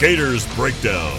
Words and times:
Gators 0.00 0.44
Breakdown. 0.56 1.16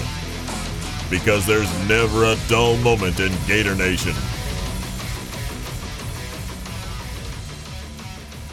Because 1.09 1.45
there's 1.45 1.71
never 1.87 2.25
a 2.25 2.35
dull 2.49 2.75
moment 2.77 3.21
in 3.21 3.31
Gator 3.47 3.73
Nation. 3.73 4.13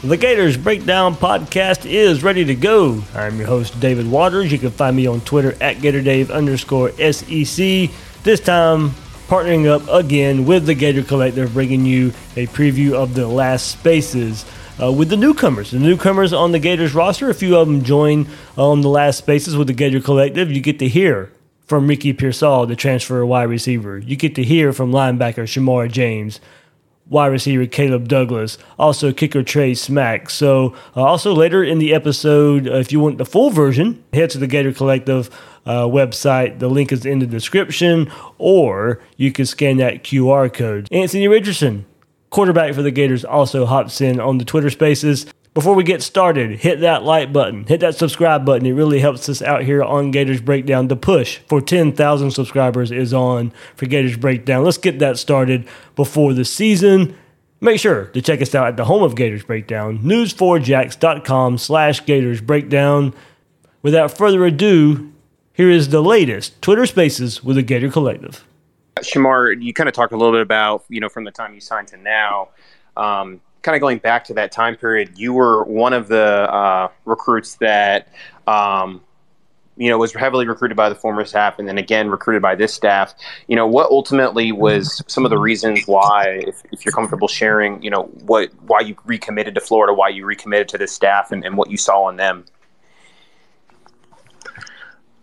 The 0.01 0.15
Gators 0.15 0.55
Breakdown 0.55 1.15
podcast 1.15 1.85
is 1.85 2.23
ready 2.23 2.45
to 2.45 2.55
go. 2.55 3.03
I'm 3.13 3.37
your 3.37 3.47
host, 3.47 3.77
David 3.81 4.09
Waters. 4.09 4.49
You 4.49 4.59
can 4.59 4.71
find 4.71 4.95
me 4.95 5.07
on 5.07 5.19
Twitter 5.21 5.57
at 5.61 5.77
GatorDave 5.77 6.31
underscore 6.31 6.91
SEC. 6.91 7.89
This 8.23 8.39
time, 8.39 8.91
partnering 9.27 9.67
up 9.67 9.87
again 9.89 10.45
with 10.45 10.65
the 10.65 10.73
Gator 10.73 11.03
Collective, 11.03 11.53
bringing 11.53 11.85
you 11.85 12.13
a 12.37 12.47
preview 12.47 12.93
of 12.93 13.13
the 13.13 13.27
last 13.27 13.71
spaces 13.71 14.45
uh, 14.81 14.91
with 14.91 15.09
the 15.09 15.17
newcomers. 15.17 15.71
The 15.71 15.79
newcomers 15.79 16.33
on 16.33 16.51
the 16.51 16.59
Gators 16.59 16.93
roster, 16.93 17.29
a 17.29 17.33
few 17.33 17.57
of 17.57 17.67
them 17.67 17.83
join 17.83 18.27
on 18.57 18.81
the 18.81 18.89
last 18.89 19.17
spaces 19.17 19.55
with 19.55 19.67
the 19.67 19.73
Gator 19.73 19.99
Collective. 19.99 20.51
You 20.51 20.61
get 20.61 20.79
to 20.79 20.87
hear 20.87 21.31
from 21.65 21.87
Ricky 21.87 22.13
Pearsall, 22.13 22.65
the 22.65 22.75
transfer 22.75 23.25
wide 23.25 23.49
receiver. 23.49 23.97
You 23.97 24.15
get 24.15 24.35
to 24.35 24.43
hear 24.43 24.73
from 24.73 24.91
linebacker 24.91 25.43
Shamar 25.43 25.91
James 25.91 26.39
wide 27.09 27.27
receiver 27.27 27.65
Caleb 27.65 28.07
Douglas, 28.07 28.57
also 28.79 29.11
kicker 29.11 29.43
Trey 29.43 29.73
Smack. 29.73 30.29
So, 30.29 30.73
uh, 30.95 31.03
also 31.03 31.33
later 31.33 31.63
in 31.63 31.79
the 31.79 31.93
episode, 31.93 32.67
uh, 32.67 32.75
if 32.75 32.91
you 32.91 32.99
want 32.99 33.17
the 33.17 33.25
full 33.25 33.49
version, 33.49 34.03
head 34.13 34.29
to 34.31 34.37
the 34.37 34.47
Gator 34.47 34.73
Collective 34.73 35.29
uh, 35.65 35.83
website. 35.83 36.59
The 36.59 36.69
link 36.69 36.91
is 36.91 37.05
in 37.05 37.19
the 37.19 37.25
description, 37.25 38.11
or 38.37 39.01
you 39.17 39.31
can 39.31 39.45
scan 39.45 39.77
that 39.77 40.03
QR 40.03 40.51
code. 40.51 40.87
Anthony 40.91 41.27
Richardson, 41.27 41.85
quarterback 42.33 42.73
for 42.73 42.81
the 42.81 42.91
Gators, 42.91 43.23
also 43.23 43.65
hops 43.67 44.01
in 44.01 44.19
on 44.19 44.39
the 44.39 44.45
Twitter 44.45 44.71
Spaces. 44.71 45.27
Before 45.53 45.75
we 45.75 45.83
get 45.83 46.01
started, 46.01 46.61
hit 46.61 46.79
that 46.79 47.03
like 47.03 47.31
button, 47.31 47.63
hit 47.67 47.79
that 47.81 47.95
subscribe 47.95 48.43
button. 48.43 48.65
It 48.65 48.71
really 48.71 48.99
helps 48.99 49.29
us 49.29 49.43
out 49.43 49.61
here 49.61 49.83
on 49.83 50.09
Gators 50.09 50.41
Breakdown. 50.41 50.87
The 50.87 50.95
push 50.95 51.37
for 51.47 51.61
10,000 51.61 52.31
subscribers 52.31 52.91
is 52.91 53.13
on 53.13 53.53
for 53.75 53.85
Gators 53.85 54.17
Breakdown. 54.17 54.63
Let's 54.63 54.79
get 54.79 54.97
that 54.97 55.19
started 55.19 55.67
before 55.95 56.33
the 56.33 56.43
season. 56.43 57.15
Make 57.61 57.79
sure 57.79 58.05
to 58.07 58.21
check 58.21 58.41
us 58.41 58.55
out 58.55 58.67
at 58.67 58.77
the 58.77 58.85
home 58.85 59.03
of 59.03 59.15
Gators 59.15 59.43
Breakdown, 59.43 59.99
news4jax.com 59.99 61.59
slash 61.59 62.03
Gators 62.03 62.41
Breakdown. 62.41 63.13
Without 63.83 64.17
further 64.17 64.43
ado, 64.43 65.13
here 65.53 65.69
is 65.69 65.89
the 65.89 66.01
latest 66.01 66.59
Twitter 66.63 66.87
Spaces 66.87 67.43
with 67.43 67.57
the 67.57 67.61
Gator 67.61 67.91
Collective. 67.91 68.43
Shamar, 68.97 69.61
you 69.61 69.73
kind 69.73 69.89
of 69.89 69.93
talked 69.93 70.13
a 70.13 70.17
little 70.17 70.33
bit 70.33 70.41
about, 70.41 70.85
you 70.89 70.99
know, 70.99 71.09
from 71.09 71.23
the 71.23 71.31
time 71.31 71.53
you 71.53 71.61
signed 71.61 71.87
to 71.89 71.97
now, 71.97 72.49
um, 72.95 73.41
kind 73.61 73.75
of 73.75 73.81
going 73.81 73.97
back 73.97 74.23
to 74.25 74.33
that 74.35 74.51
time 74.51 74.75
period, 74.75 75.17
you 75.17 75.33
were 75.33 75.63
one 75.63 75.93
of 75.93 76.07
the 76.07 76.51
uh, 76.53 76.89
recruits 77.05 77.55
that, 77.55 78.09
um, 78.45 79.01
you 79.75 79.89
know, 79.89 79.97
was 79.97 80.13
heavily 80.13 80.47
recruited 80.47 80.77
by 80.77 80.89
the 80.89 80.95
former 80.95 81.25
staff 81.25 81.57
and 81.57 81.67
then 81.67 81.79
again 81.79 82.09
recruited 82.09 82.41
by 82.41 82.53
this 82.53 82.73
staff. 82.73 83.15
You 83.47 83.55
know, 83.55 83.65
what 83.65 83.89
ultimately 83.89 84.51
was 84.51 85.01
some 85.07 85.25
of 85.25 85.31
the 85.31 85.39
reasons 85.39 85.87
why, 85.87 86.43
if, 86.45 86.61
if 86.71 86.85
you're 86.85 86.93
comfortable 86.93 87.27
sharing, 87.27 87.81
you 87.81 87.89
know, 87.89 88.03
what 88.25 88.51
why 88.67 88.81
you 88.81 88.95
recommitted 89.05 89.55
to 89.55 89.61
Florida, 89.61 89.91
why 89.93 90.09
you 90.09 90.25
recommitted 90.25 90.67
to 90.69 90.77
this 90.77 90.91
staff 90.91 91.31
and, 91.31 91.43
and 91.43 91.57
what 91.57 91.71
you 91.71 91.77
saw 91.77 92.09
in 92.09 92.17
them? 92.17 92.45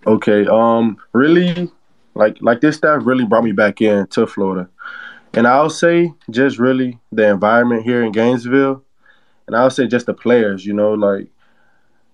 Okay, 0.07 0.47
um, 0.47 0.97
really, 1.13 1.71
like 2.15 2.39
like 2.41 2.61
this 2.61 2.77
staff 2.77 3.03
really 3.05 3.25
brought 3.25 3.45
me 3.45 3.53
back 3.53 3.81
in 3.81 4.07
to 4.09 4.27
Florida. 4.27 4.69
And 5.33 5.47
I'll 5.47 5.71
say 5.71 6.13
just 6.31 6.59
really 6.59 6.99
the 7.13 7.29
environment 7.29 7.85
here 7.85 8.03
in 8.03 8.13
Gainesville, 8.13 8.83
and 9.47 9.57
I'll 9.57 9.71
say 9.71 9.87
just 9.87 10.07
the 10.07 10.15
players. 10.15 10.67
You 10.67 10.75
know, 10.75 10.95
like 10.95 11.29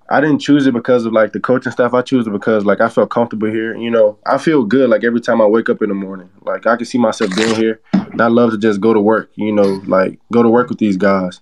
I 0.08 0.20
didn't 0.20 0.38
choose 0.38 0.66
it 0.66 0.74
because 0.74 1.06
of 1.06 1.12
like 1.12 1.32
the 1.32 1.40
coaching 1.40 1.72
staff. 1.72 1.94
I 1.94 2.02
choose 2.02 2.26
it 2.26 2.30
because 2.30 2.64
like 2.64 2.80
I 2.80 2.88
felt 2.88 3.10
comfortable 3.10 3.48
here. 3.48 3.74
You 3.74 3.90
know, 3.90 4.18
I 4.26 4.38
feel 4.38 4.64
good 4.64 4.90
like 4.90 5.02
every 5.02 5.20
time 5.20 5.40
I 5.40 5.46
wake 5.46 5.68
up 5.68 5.82
in 5.82 5.88
the 5.88 5.94
morning. 5.94 6.30
Like 6.42 6.66
I 6.66 6.76
can 6.76 6.86
see 6.86 6.98
myself 6.98 7.34
being 7.34 7.54
here, 7.54 7.80
and 7.92 8.20
I 8.20 8.28
love 8.28 8.50
to 8.50 8.58
just 8.58 8.80
go 8.80 8.92
to 8.92 9.00
work. 9.00 9.30
You 9.34 9.52
know, 9.52 9.82
like 9.86 10.18
go 10.32 10.42
to 10.42 10.48
work 10.48 10.68
with 10.68 10.78
these 10.78 10.96
guys, 10.96 11.40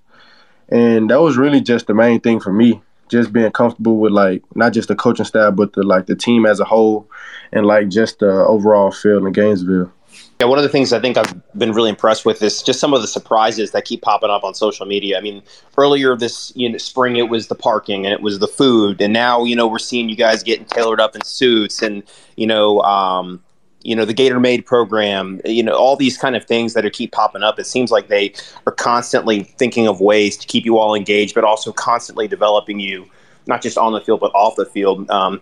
and 0.69 1.10
that 1.10 1.21
was 1.21 1.36
really 1.36 1.60
just 1.60 1.88
the 1.88 1.94
main 1.94 2.21
thing 2.21 2.41
for 2.41 2.53
me. 2.53 2.81
Just 3.09 3.32
being 3.32 3.50
comfortable 3.53 3.98
with 3.98 4.12
like 4.12 4.42
not 4.54 4.72
just 4.72 4.88
the 4.88 4.97
coaching 4.97 5.26
staff, 5.26 5.54
but 5.54 5.75
the 5.75 5.82
like 5.82 6.06
the 6.06 6.16
team 6.16 6.47
as 6.47 6.60
a 6.60 6.65
whole, 6.65 7.09
and 7.53 7.66
like 7.66 7.88
just 7.88 8.20
the 8.20 8.31
overall 8.31 8.91
feel 8.91 9.26
in 9.26 9.32
Gainesville. 9.32 9.92
Yeah, 10.41 10.47
one 10.47 10.59
of 10.59 10.65
the 10.65 10.69
things 10.69 10.92
I 10.92 11.00
think 11.00 11.16
I've 11.16 11.32
been 11.56 11.72
really 11.72 11.91
impressed 11.91 12.25
with 12.25 12.42
is 12.42 12.62
just 12.62 12.81
some 12.81 12.92
of 12.92 13.03
the 13.03 13.06
surprises 13.06 13.70
that 13.70 13.84
keep 13.84 14.03
popping 14.03 14.31
up 14.31 14.42
on 14.42 14.54
social 14.54 14.84
media. 14.87 15.16
I 15.16 15.20
mean, 15.20 15.42
earlier 15.76 16.16
this 16.16 16.53
you 16.56 16.69
know, 16.69 16.78
spring 16.78 17.16
it 17.16 17.28
was 17.28 17.47
the 17.48 17.54
parking 17.54 18.04
and 18.04 18.12
it 18.12 18.20
was 18.20 18.38
the 18.38 18.48
food, 18.48 19.00
and 19.00 19.12
now 19.12 19.44
you 19.44 19.54
know 19.54 19.66
we're 19.66 19.78
seeing 19.78 20.09
you 20.09 20.16
guys 20.16 20.42
getting 20.42 20.65
tailored 20.65 21.00
up 21.00 21.15
in 21.15 21.22
suits 21.22 21.82
and 21.82 22.03
you 22.36 22.47
know 22.47 22.81
um, 22.81 23.44
you 23.84 23.95
know 23.95 24.05
the 24.05 24.15
Gator 24.15 24.41
Made 24.41 24.67
program, 24.67 25.41
you 25.45 25.63
know 25.63 25.75
all 25.75 25.95
these 25.95 26.19
kind 26.19 26.34
of 26.34 26.45
things 26.45 26.75
that 26.75 26.84
are 26.84 26.91
keep 26.91 27.13
popping 27.13 27.42
up. 27.42 27.59
It 27.59 27.66
seems 27.66 27.91
like 27.91 28.09
they 28.09 28.33
are 28.66 28.72
constantly 28.72 29.45
thinking 29.45 29.86
of 29.86 30.01
ways 30.01 30.36
to 30.39 30.47
keep 30.47 30.65
you 30.65 30.78
all 30.78 30.95
engaged, 30.95 31.34
but 31.34 31.45
also 31.45 31.72
constantly 31.72 32.27
developing 32.27 32.81
you, 32.81 33.07
not 33.47 33.63
just 33.63 33.78
on 33.78 33.92
the 33.92 34.01
field 34.01 34.21
but 34.21 34.34
off 34.34 34.57
the 34.57 34.66
field. 34.66 35.09
Um, 35.10 35.41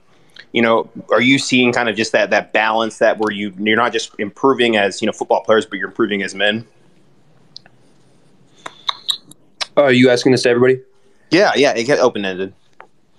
you 0.53 0.61
know, 0.61 0.91
are 1.11 1.23
you 1.23 1.39
seeing 1.39 1.73
kind 1.73 1.89
of 1.89 1.97
just 1.97 2.13
that 2.13 2.31
that 2.31 2.53
balance 2.53 2.99
that 2.99 3.19
where 3.19 3.33
you 3.33 3.55
you're 3.59 3.77
not 3.77 3.93
just 3.93 4.13
improving 4.19 4.77
as 4.77 5.01
you 5.01 5.07
know 5.07 5.13
football 5.13 5.43
players, 5.43 5.65
but 5.65 5.79
you're 5.79 5.89
improving 5.89 6.23
as 6.23 6.35
men? 6.35 6.67
Oh, 9.77 9.85
are 9.85 9.93
you 9.93 10.11
asking 10.11 10.33
this 10.33 10.43
to 10.43 10.51
everybody? 10.51 10.83
Yeah, 11.31 11.53
yeah, 11.57 11.73
it 11.73 11.85
get 11.85 11.99
open 11.99 12.25
ended. 12.25 12.53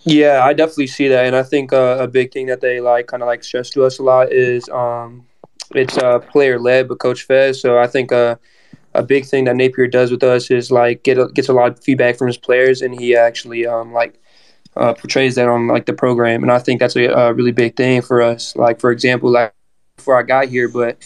Yeah, 0.06 0.44
I 0.44 0.54
definitely 0.54 0.88
see 0.88 1.08
that, 1.08 1.26
and 1.26 1.36
I 1.36 1.44
think 1.44 1.72
uh, 1.72 1.98
a 2.00 2.08
big 2.08 2.34
thing 2.34 2.48
that 2.48 2.60
they 2.60 2.82
like 2.82 3.08
kind 3.08 3.24
of 3.24 3.28
like 3.28 3.44
stress 3.44 3.70
to 3.72 3.84
us 3.86 4.00
a 4.00 4.04
lot 4.04 4.34
is 4.34 4.68
um, 4.70 5.26
it's 5.74 5.98
uh, 5.98 6.20
player 6.20 6.60
led, 6.60 6.90
but 6.90 7.00
Coach 7.00 7.24
Fez. 7.24 7.62
So 7.62 7.78
I 7.78 7.88
think 7.88 8.12
uh, 8.12 8.36
a 8.94 9.02
big 9.02 9.26
thing 9.26 9.46
that 9.46 9.56
Napier 9.56 9.88
does 9.88 10.12
with 10.12 10.24
us 10.24 10.52
is 10.52 10.72
like 10.72 11.04
get 11.04 11.18
a, 11.18 11.28
gets 11.28 11.48
a 11.48 11.54
lot 11.54 11.72
of 11.72 11.84
feedback 11.84 12.18
from 12.18 12.28
his 12.28 12.38
players, 12.38 12.82
and 12.82 13.00
he 13.00 13.16
actually 13.16 13.66
um, 13.66 13.94
like 13.94 14.20
uh, 14.76 14.94
portrays 14.94 15.36
that 15.36 15.48
on 15.48 15.68
like 15.68 15.86
the 15.86 15.94
program, 15.94 16.44
and 16.44 16.52
I 16.52 16.60
think 16.60 16.82
that's 16.82 16.98
a, 16.98 17.06
a, 17.06 17.34
really 17.34 17.54
big 17.54 17.78
thing 17.78 18.02
for 18.02 18.22
us. 18.22 18.56
Like 18.58 18.82
for 18.82 18.92
example, 18.92 19.32
like 19.32 19.54
before 19.96 20.20
I 20.20 20.24
got 20.24 20.48
here, 20.50 20.68
but 20.68 20.98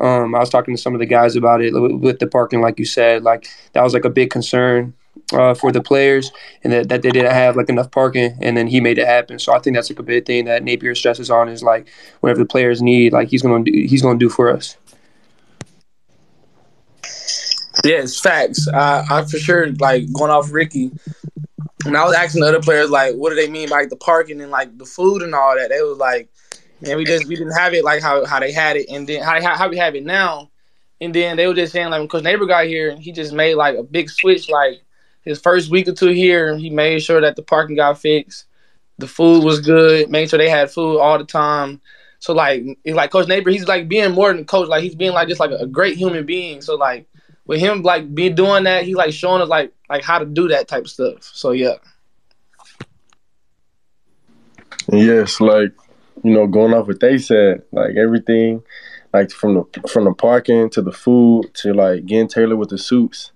Um, 0.00 0.34
I 0.34 0.40
was 0.40 0.50
talking 0.50 0.74
to 0.74 0.82
some 0.82 0.94
of 0.94 1.00
the 1.00 1.06
guys 1.06 1.36
about 1.36 1.62
it 1.62 1.72
with, 1.72 1.92
with 1.92 2.18
the 2.18 2.26
parking, 2.26 2.60
like 2.60 2.80
you 2.80 2.84
said, 2.84 3.22
like 3.22 3.48
that 3.74 3.82
was 3.82 3.94
like 3.94 4.04
a 4.04 4.10
big 4.10 4.30
concern 4.30 4.94
uh, 5.34 5.54
for 5.54 5.72
the 5.72 5.82
players, 5.82 6.30
and 6.62 6.72
that, 6.72 6.88
that 6.88 7.02
they 7.02 7.10
didn't 7.10 7.32
have 7.32 7.56
like 7.56 7.68
enough 7.68 7.90
parking, 7.90 8.36
and 8.40 8.56
then 8.56 8.66
he 8.66 8.80
made 8.80 8.98
it 8.98 9.06
happen. 9.06 9.38
So 9.38 9.52
I 9.52 9.58
think 9.58 9.76
that's 9.76 9.90
like 9.90 9.98
a 9.98 10.02
big 10.02 10.26
thing 10.26 10.44
that 10.46 10.62
Napier 10.62 10.94
stresses 10.94 11.30
on 11.30 11.48
is 11.48 11.62
like 11.62 11.88
whatever 12.20 12.38
the 12.38 12.46
players 12.46 12.80
need, 12.80 13.12
like 13.12 13.28
he's 13.28 13.42
gonna 13.42 13.64
do, 13.64 13.72
he's 13.72 14.02
gonna 14.02 14.18
do 14.18 14.28
for 14.28 14.50
us. 14.50 14.76
Yeah, 17.84 17.96
it's 17.96 18.18
facts. 18.18 18.68
I, 18.68 19.04
I 19.10 19.24
for 19.24 19.38
sure 19.38 19.70
like 19.72 20.10
going 20.12 20.30
off 20.30 20.52
Ricky. 20.52 20.90
When 21.84 21.96
I 21.96 22.04
was 22.04 22.14
asking 22.14 22.40
the 22.40 22.48
other 22.48 22.62
players 22.62 22.88
like, 22.88 23.14
what 23.14 23.28
do 23.30 23.36
they 23.36 23.48
mean 23.48 23.68
by 23.68 23.80
like, 23.80 23.90
the 23.90 23.96
parking 23.96 24.40
and 24.40 24.50
like 24.50 24.78
the 24.78 24.86
food 24.86 25.22
and 25.22 25.34
all 25.34 25.54
that, 25.54 25.68
they 25.68 25.82
was 25.82 25.98
like, 25.98 26.30
man, 26.80 26.96
we 26.96 27.04
just 27.04 27.26
we 27.26 27.36
didn't 27.36 27.58
have 27.58 27.74
it 27.74 27.84
like 27.84 28.02
how 28.02 28.24
how 28.24 28.40
they 28.40 28.52
had 28.52 28.76
it, 28.76 28.88
and 28.88 29.06
then 29.06 29.22
how 29.22 29.40
how, 29.42 29.56
how 29.56 29.68
we 29.68 29.76
have 29.76 29.94
it 29.94 30.04
now. 30.04 30.50
And 31.00 31.12
then 31.12 31.36
they 31.36 31.46
were 31.46 31.54
just 31.54 31.72
saying 31.72 31.90
like, 31.90 32.00
because 32.02 32.22
Napier 32.22 32.46
got 32.46 32.66
here, 32.66 32.96
he 32.96 33.12
just 33.12 33.32
made 33.34 33.56
like 33.56 33.76
a 33.76 33.82
big 33.82 34.08
switch. 34.08 34.48
Like 34.48 34.80
his 35.24 35.40
first 35.40 35.70
week 35.70 35.88
or 35.88 35.92
two 35.92 36.08
here, 36.08 36.56
he 36.56 36.70
made 36.70 37.02
sure 37.02 37.20
that 37.20 37.36
the 37.36 37.42
parking 37.42 37.76
got 37.76 37.98
fixed, 37.98 38.44
the 38.98 39.08
food 39.08 39.44
was 39.44 39.60
good, 39.60 40.10
made 40.10 40.30
sure 40.30 40.38
they 40.38 40.48
had 40.48 40.70
food 40.70 40.98
all 40.98 41.18
the 41.18 41.24
time. 41.24 41.80
So 42.18 42.32
like, 42.32 42.64
like 42.86 43.10
Coach 43.10 43.28
Napier, 43.28 43.52
he's 43.52 43.68
like 43.68 43.88
being 43.88 44.12
more 44.12 44.32
than 44.32 44.44
coach. 44.44 44.68
Like 44.68 44.82
he's 44.82 44.94
being 44.94 45.12
like 45.12 45.28
just 45.28 45.40
like 45.40 45.50
a 45.50 45.66
great 45.66 45.96
human 45.96 46.24
being. 46.24 46.62
So 46.62 46.74
like 46.74 47.06
with 47.46 47.60
him 47.60 47.82
like 47.82 48.14
be 48.14 48.30
doing 48.30 48.64
that, 48.64 48.84
he 48.84 48.94
like 48.94 49.12
showing 49.12 49.42
us 49.42 49.48
like 49.48 49.72
like 49.90 50.02
how 50.02 50.18
to 50.18 50.24
do 50.24 50.48
that 50.48 50.68
type 50.68 50.84
of 50.84 50.90
stuff. 50.90 51.22
So 51.22 51.50
yeah. 51.50 51.74
Yes, 54.90 55.40
like 55.40 55.72
you 56.22 56.32
know, 56.32 56.46
going 56.46 56.72
off 56.72 56.86
what 56.86 57.00
they 57.00 57.18
said, 57.18 57.62
like 57.72 57.96
everything, 57.96 58.62
like 59.12 59.30
from 59.30 59.54
the 59.54 59.88
from 59.88 60.04
the 60.04 60.14
parking 60.14 60.70
to 60.70 60.82
the 60.82 60.92
food 60.92 61.52
to 61.54 61.74
like 61.74 62.06
getting 62.06 62.28
Taylor 62.28 62.56
with 62.56 62.70
the 62.70 62.78
suits. 62.78 63.32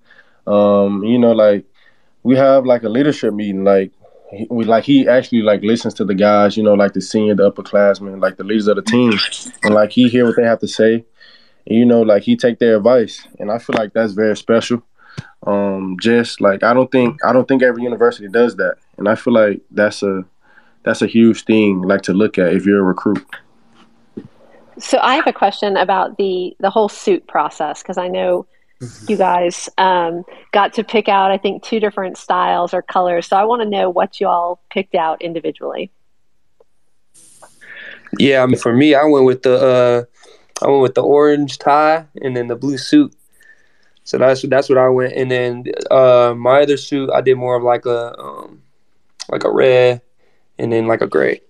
Um, 0.46 1.04
you 1.04 1.18
know, 1.18 1.32
like 1.32 1.66
we 2.22 2.36
have 2.36 2.66
like 2.66 2.82
a 2.82 2.88
leadership 2.88 3.34
meeting, 3.34 3.64
like 3.64 3.92
we 4.50 4.64
like 4.64 4.84
he 4.84 5.08
actually 5.08 5.42
like 5.42 5.62
listens 5.62 5.94
to 5.94 6.04
the 6.04 6.14
guys, 6.14 6.56
you 6.56 6.62
know, 6.62 6.74
like 6.74 6.92
the 6.92 7.00
senior, 7.00 7.34
the 7.34 7.50
upperclassmen, 7.50 8.20
like 8.20 8.36
the 8.36 8.44
leaders 8.44 8.68
of 8.68 8.76
the 8.76 8.82
team, 8.82 9.12
and 9.62 9.74
like 9.74 9.90
he 9.90 10.08
hear 10.08 10.26
what 10.26 10.36
they 10.36 10.44
have 10.44 10.60
to 10.60 10.68
say, 10.68 11.04
and, 11.66 11.78
you 11.78 11.84
know, 11.84 12.02
like 12.02 12.22
he 12.22 12.36
take 12.36 12.58
their 12.58 12.76
advice, 12.76 13.26
and 13.38 13.50
I 13.50 13.58
feel 13.58 13.76
like 13.78 13.92
that's 13.92 14.12
very 14.12 14.36
special. 14.36 14.82
Um, 15.46 15.96
just 16.00 16.40
like 16.40 16.62
I 16.62 16.74
don't 16.74 16.90
think 16.90 17.24
I 17.24 17.32
don't 17.32 17.46
think 17.46 17.62
every 17.62 17.82
university 17.82 18.28
does 18.28 18.56
that, 18.56 18.76
and 18.96 19.08
I 19.08 19.14
feel 19.14 19.32
like 19.32 19.62
that's 19.70 20.02
a 20.02 20.24
that's 20.82 21.02
a 21.02 21.06
huge 21.06 21.44
thing 21.44 21.82
like 21.82 22.02
to 22.02 22.12
look 22.12 22.38
at 22.38 22.52
if 22.52 22.66
you're 22.66 22.80
a 22.80 22.82
recruit. 22.82 23.24
So 24.78 24.98
I 25.02 25.16
have 25.16 25.26
a 25.26 25.32
question 25.32 25.76
about 25.76 26.18
the 26.18 26.56
the 26.60 26.70
whole 26.70 26.88
suit 26.88 27.26
process 27.26 27.82
because 27.82 27.98
I 27.98 28.08
know 28.08 28.46
you 29.08 29.16
guys 29.16 29.68
um, 29.78 30.24
got 30.52 30.72
to 30.74 30.84
pick 30.84 31.08
out 31.08 31.30
I 31.30 31.38
think 31.38 31.62
two 31.62 31.80
different 31.80 32.16
styles 32.16 32.72
or 32.72 32.82
colors. 32.82 33.26
So 33.26 33.36
I 33.36 33.44
want 33.44 33.62
to 33.62 33.68
know 33.68 33.90
what 33.90 34.20
you 34.20 34.28
all 34.28 34.62
picked 34.70 34.94
out 34.94 35.20
individually. 35.22 35.90
Yeah, 38.18 38.42
I 38.42 38.46
mean, 38.46 38.58
for 38.58 38.72
me, 38.72 38.94
I 38.94 39.04
went 39.04 39.26
with 39.26 39.42
the 39.42 40.08
uh, 40.62 40.64
I 40.64 40.68
went 40.68 40.82
with 40.82 40.94
the 40.94 41.02
orange 41.02 41.58
tie 41.58 42.06
and 42.22 42.36
then 42.36 42.46
the 42.46 42.56
blue 42.56 42.78
suit. 42.78 43.14
So 44.04 44.16
that's 44.16 44.42
that's 44.42 44.68
what 44.68 44.78
I 44.78 44.88
went. 44.88 45.12
And 45.12 45.30
then 45.30 45.64
uh, 45.90 46.34
my 46.36 46.62
other 46.62 46.76
suit, 46.76 47.10
I 47.10 47.20
did 47.20 47.36
more 47.36 47.56
of 47.56 47.62
like 47.62 47.84
a 47.84 48.18
um, 48.18 48.62
like 49.28 49.44
a 49.44 49.50
red 49.50 50.00
and 50.58 50.72
then 50.72 50.86
like 50.86 51.02
a 51.02 51.06
gray. 51.06 51.40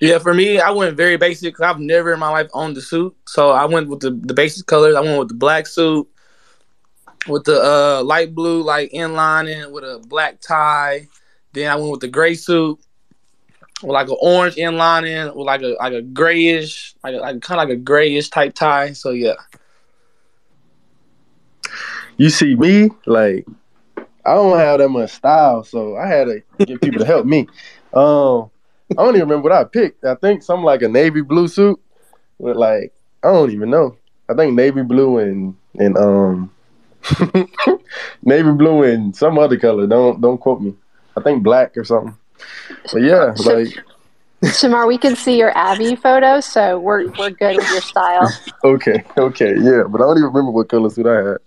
Yeah, 0.00 0.18
for 0.18 0.32
me, 0.32 0.58
I 0.58 0.70
went 0.70 0.96
very 0.96 1.18
basic. 1.18 1.60
I've 1.60 1.78
never 1.78 2.14
in 2.14 2.20
my 2.20 2.30
life 2.30 2.48
owned 2.54 2.76
a 2.78 2.80
suit, 2.80 3.14
so 3.26 3.50
I 3.50 3.66
went 3.66 3.88
with 3.88 4.00
the, 4.00 4.10
the 4.10 4.32
basic 4.32 4.66
colors. 4.66 4.96
I 4.96 5.00
went 5.00 5.18
with 5.18 5.28
the 5.28 5.34
black 5.34 5.66
suit, 5.66 6.08
with 7.28 7.44
the 7.44 7.62
uh, 7.62 8.02
light 8.02 8.34
blue 8.34 8.62
like 8.62 8.90
inlining 8.92 9.70
with 9.70 9.84
a 9.84 10.02
black 10.08 10.40
tie. 10.40 11.06
Then 11.52 11.70
I 11.70 11.76
went 11.76 11.90
with 11.90 12.00
the 12.00 12.08
gray 12.08 12.34
suit 12.34 12.78
with 13.82 13.92
like 13.92 14.08
an 14.08 14.16
orange 14.20 14.54
inlining 14.54 15.34
with 15.34 15.46
like 15.46 15.62
a 15.62 15.76
like 15.78 15.92
a 15.92 16.02
grayish, 16.02 16.94
like, 17.02 17.20
like 17.20 17.42
kind 17.42 17.60
of 17.60 17.68
like 17.68 17.76
a 17.76 17.80
grayish 17.80 18.30
type 18.30 18.54
tie. 18.54 18.92
So 18.92 19.10
yeah. 19.10 19.34
You 22.16 22.30
see 22.30 22.54
me 22.54 22.90
like 23.06 23.46
I 24.24 24.34
don't 24.34 24.58
have 24.58 24.78
that 24.78 24.88
much 24.88 25.12
style, 25.12 25.64
so 25.64 25.96
I 25.96 26.06
had 26.06 26.24
to 26.24 26.42
get 26.64 26.80
people 26.80 27.00
to 27.00 27.06
help 27.06 27.26
me. 27.26 27.48
Um, 27.92 28.50
I 28.90 28.94
don't 28.94 29.14
even 29.14 29.28
remember 29.28 29.48
what 29.48 29.52
I 29.52 29.64
picked. 29.64 30.04
I 30.04 30.14
think 30.16 30.42
something 30.42 30.64
like 30.64 30.82
a 30.82 30.88
navy 30.88 31.20
blue 31.20 31.48
suit 31.48 31.80
with 32.38 32.56
like 32.56 32.92
I 33.22 33.32
don't 33.32 33.50
even 33.50 33.70
know. 33.70 33.96
I 34.28 34.34
think 34.34 34.54
navy 34.54 34.82
blue 34.82 35.18
and 35.18 35.56
and 35.78 35.96
um 35.96 36.50
navy 38.22 38.52
blue 38.52 38.82
and 38.82 39.14
some 39.14 39.38
other 39.38 39.58
color. 39.58 39.86
Don't 39.86 40.20
don't 40.20 40.38
quote 40.38 40.60
me. 40.60 40.74
I 41.16 41.22
think 41.22 41.42
black 41.42 41.76
or 41.76 41.84
something. 41.84 42.16
But 42.92 43.02
yeah, 43.02 43.34
like 43.44 43.68
Shamar, 44.44 44.88
we 44.88 44.98
can 44.98 45.16
see 45.16 45.36
your 45.36 45.56
Abby 45.56 45.96
photo, 45.96 46.40
so 46.40 46.78
we're 46.78 47.10
we're 47.12 47.30
good 47.30 47.56
with 47.56 47.70
your 47.70 47.82
style. 47.82 48.32
okay, 48.64 49.04
okay, 49.18 49.54
yeah, 49.58 49.82
but 49.88 50.00
I 50.00 50.04
don't 50.04 50.16
even 50.18 50.28
remember 50.28 50.50
what 50.50 50.68
color 50.68 50.90
suit 50.90 51.06
I 51.06 51.16
had. 51.16 51.38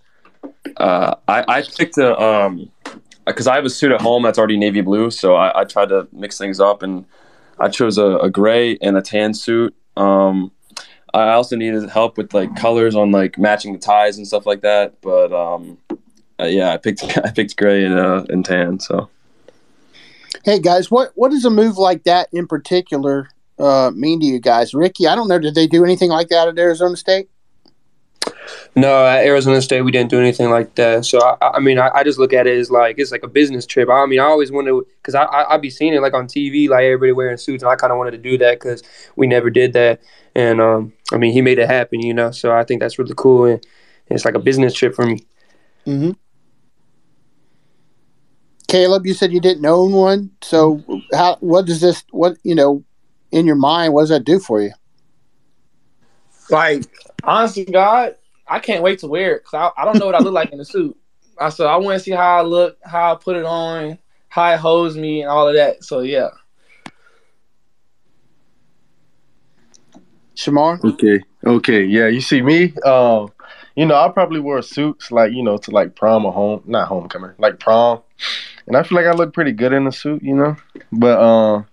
Uh, 0.76 1.14
I, 1.28 1.44
I 1.48 1.62
picked 1.62 1.98
a 1.98 2.18
um 2.20 2.70
because 3.26 3.46
I 3.46 3.54
have 3.56 3.64
a 3.64 3.70
suit 3.70 3.90
at 3.90 4.00
home 4.00 4.22
that's 4.22 4.38
already 4.38 4.56
navy 4.56 4.80
blue, 4.80 5.10
so 5.10 5.34
I, 5.34 5.62
I 5.62 5.64
tried 5.64 5.88
to 5.88 6.06
mix 6.12 6.38
things 6.38 6.60
up 6.60 6.82
and 6.82 7.04
I 7.58 7.68
chose 7.68 7.98
a, 7.98 8.16
a 8.18 8.30
gray 8.30 8.76
and 8.80 8.96
a 8.96 9.02
tan 9.02 9.34
suit. 9.34 9.74
Um, 9.96 10.50
I 11.12 11.30
also 11.34 11.54
needed 11.56 11.88
help 11.88 12.18
with 12.18 12.34
like 12.34 12.56
colors 12.56 12.96
on 12.96 13.12
like 13.12 13.38
matching 13.38 13.72
the 13.72 13.78
ties 13.78 14.18
and 14.18 14.26
stuff 14.26 14.46
like 14.46 14.62
that, 14.62 15.00
but 15.00 15.32
um, 15.32 15.78
uh, 16.40 16.46
yeah, 16.46 16.72
I 16.72 16.76
picked 16.76 17.04
I 17.24 17.30
picked 17.30 17.56
gray 17.56 17.84
and 17.84 17.98
uh, 17.98 18.24
and 18.28 18.44
tan. 18.44 18.80
So, 18.80 19.08
hey 20.44 20.58
guys, 20.58 20.90
what 20.90 21.12
what 21.14 21.30
does 21.30 21.44
a 21.44 21.50
move 21.50 21.78
like 21.78 22.04
that 22.04 22.28
in 22.32 22.46
particular 22.48 23.28
uh, 23.58 23.92
mean 23.94 24.20
to 24.20 24.26
you 24.26 24.40
guys? 24.40 24.74
Ricky, 24.74 25.06
I 25.06 25.14
don't 25.14 25.28
know. 25.28 25.38
Did 25.38 25.54
they 25.54 25.68
do 25.68 25.84
anything 25.84 26.10
like 26.10 26.28
that 26.28 26.48
at 26.48 26.58
Arizona 26.58 26.96
State? 26.96 27.28
No, 28.76 29.06
at 29.06 29.24
Arizona 29.24 29.62
State 29.62 29.82
we 29.82 29.92
didn't 29.92 30.10
do 30.10 30.18
anything 30.18 30.50
like 30.50 30.74
that. 30.74 31.04
So 31.04 31.18
I, 31.20 31.56
I 31.56 31.60
mean, 31.60 31.78
I, 31.78 31.90
I, 31.94 32.02
just 32.02 32.18
look 32.18 32.32
at 32.32 32.46
it 32.46 32.58
as 32.58 32.70
like 32.70 32.98
it's 32.98 33.12
like 33.12 33.22
a 33.22 33.28
business 33.28 33.66
trip. 33.66 33.88
I 33.88 34.04
mean, 34.06 34.18
I 34.18 34.24
always 34.24 34.50
wanted 34.50 34.82
because 34.96 35.14
I, 35.14 35.24
I 35.24 35.54
I 35.54 35.56
be 35.58 35.70
seeing 35.70 35.94
it 35.94 36.00
like 36.00 36.14
on 36.14 36.26
TV, 36.26 36.68
like 36.68 36.82
everybody 36.82 37.12
wearing 37.12 37.36
suits, 37.36 37.62
and 37.62 37.70
I 37.70 37.76
kind 37.76 37.92
of 37.92 37.98
wanted 37.98 38.12
to 38.12 38.18
do 38.18 38.36
that 38.38 38.58
because 38.58 38.82
we 39.16 39.26
never 39.26 39.50
did 39.50 39.72
that. 39.74 40.00
And 40.34 40.60
um, 40.60 40.92
I 41.12 41.18
mean, 41.18 41.32
he 41.32 41.40
made 41.40 41.58
it 41.58 41.68
happen, 41.68 42.00
you 42.00 42.14
know. 42.14 42.32
So 42.32 42.52
I 42.52 42.64
think 42.64 42.80
that's 42.80 42.98
really 42.98 43.14
cool, 43.16 43.44
and 43.44 43.64
it's 44.08 44.24
like 44.24 44.34
a 44.34 44.40
business 44.40 44.74
trip 44.74 44.94
for 44.94 45.06
me. 45.06 45.24
Mm-hmm. 45.86 46.12
Caleb, 48.66 49.06
you 49.06 49.14
said 49.14 49.32
you 49.32 49.40
didn't 49.40 49.66
own 49.66 49.92
one. 49.92 50.30
So 50.42 50.82
how? 51.12 51.36
What 51.40 51.66
does 51.66 51.80
this? 51.80 52.02
What 52.10 52.36
you 52.42 52.54
know? 52.54 52.84
In 53.30 53.46
your 53.46 53.56
mind, 53.56 53.92
what 53.92 54.02
does 54.02 54.10
that 54.10 54.24
do 54.24 54.38
for 54.38 54.60
you? 54.60 54.72
Like, 56.50 56.84
honestly, 57.22 57.64
God, 57.64 58.16
I 58.46 58.58
can't 58.58 58.82
wait 58.82 58.98
to 59.00 59.06
wear 59.06 59.36
it 59.36 59.44
because 59.44 59.72
I, 59.76 59.82
I 59.82 59.84
don't 59.84 59.98
know 59.98 60.06
what 60.06 60.14
I 60.14 60.18
look 60.18 60.34
like 60.34 60.52
in 60.52 60.58
the 60.58 60.64
suit. 60.64 60.96
I 61.38 61.48
so 61.48 61.66
I 61.66 61.76
want 61.76 61.98
to 61.98 62.04
see 62.04 62.12
how 62.12 62.38
I 62.38 62.42
look, 62.42 62.78
how 62.84 63.12
I 63.12 63.16
put 63.16 63.36
it 63.36 63.44
on, 63.44 63.98
how 64.28 64.52
it 64.52 64.58
holds 64.58 64.96
me, 64.96 65.22
and 65.22 65.30
all 65.30 65.48
of 65.48 65.54
that. 65.54 65.84
So 65.84 66.00
yeah. 66.00 66.28
Shamar. 70.36 70.82
Okay. 70.84 71.20
Okay. 71.44 71.84
Yeah. 71.84 72.08
You 72.08 72.20
see 72.20 72.42
me. 72.42 72.74
Um. 72.84 73.30
You 73.76 73.86
know, 73.86 73.96
I 73.96 74.08
probably 74.08 74.38
wear 74.38 74.62
suits 74.62 75.10
like 75.10 75.32
you 75.32 75.42
know 75.42 75.56
to 75.58 75.70
like 75.72 75.96
prom 75.96 76.24
or 76.24 76.32
home, 76.32 76.62
not 76.64 76.86
homecoming, 76.86 77.32
like 77.38 77.58
prom, 77.58 78.02
and 78.68 78.76
I 78.76 78.84
feel 78.84 78.96
like 78.96 79.06
I 79.06 79.12
look 79.12 79.34
pretty 79.34 79.50
good 79.50 79.72
in 79.72 79.88
a 79.88 79.92
suit. 79.92 80.22
You 80.22 80.36
know, 80.36 80.56
but 80.92 81.20
um. 81.20 81.66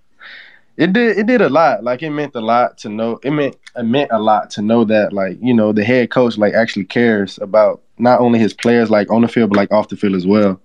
It 0.78 0.94
did 0.94 1.18
it 1.18 1.28
did 1.28 1.42
a 1.42 1.50
lot. 1.50 1.84
Like 1.84 2.02
it 2.02 2.10
meant 2.12 2.36
a 2.36 2.42
lot 2.42 2.78
to 2.80 2.90
know. 2.90 3.20
It 3.24 3.32
meant 3.32 3.56
it 3.76 3.84
meant 3.84 4.12
a 4.12 4.20
lot 4.20 4.50
to 4.52 4.62
know 4.62 4.84
that 4.86 5.14
like 5.14 5.38
you 5.42 5.54
know 5.54 5.74
the 5.74 5.84
head 5.84 6.10
coach 6.10 6.38
like 6.38 6.54
actually 6.54 6.86
cares 6.86 7.38
about 7.40 7.82
not 7.98 8.20
only 8.20 8.40
his 8.40 8.54
players 8.54 8.90
like 8.90 9.12
on 9.12 9.22
the 9.22 9.28
field 9.28 9.50
but 9.50 9.58
like 9.58 9.72
off 9.72 9.90
the 9.90 9.98
field 9.98 10.16
as 10.16 10.26
well, 10.26 10.60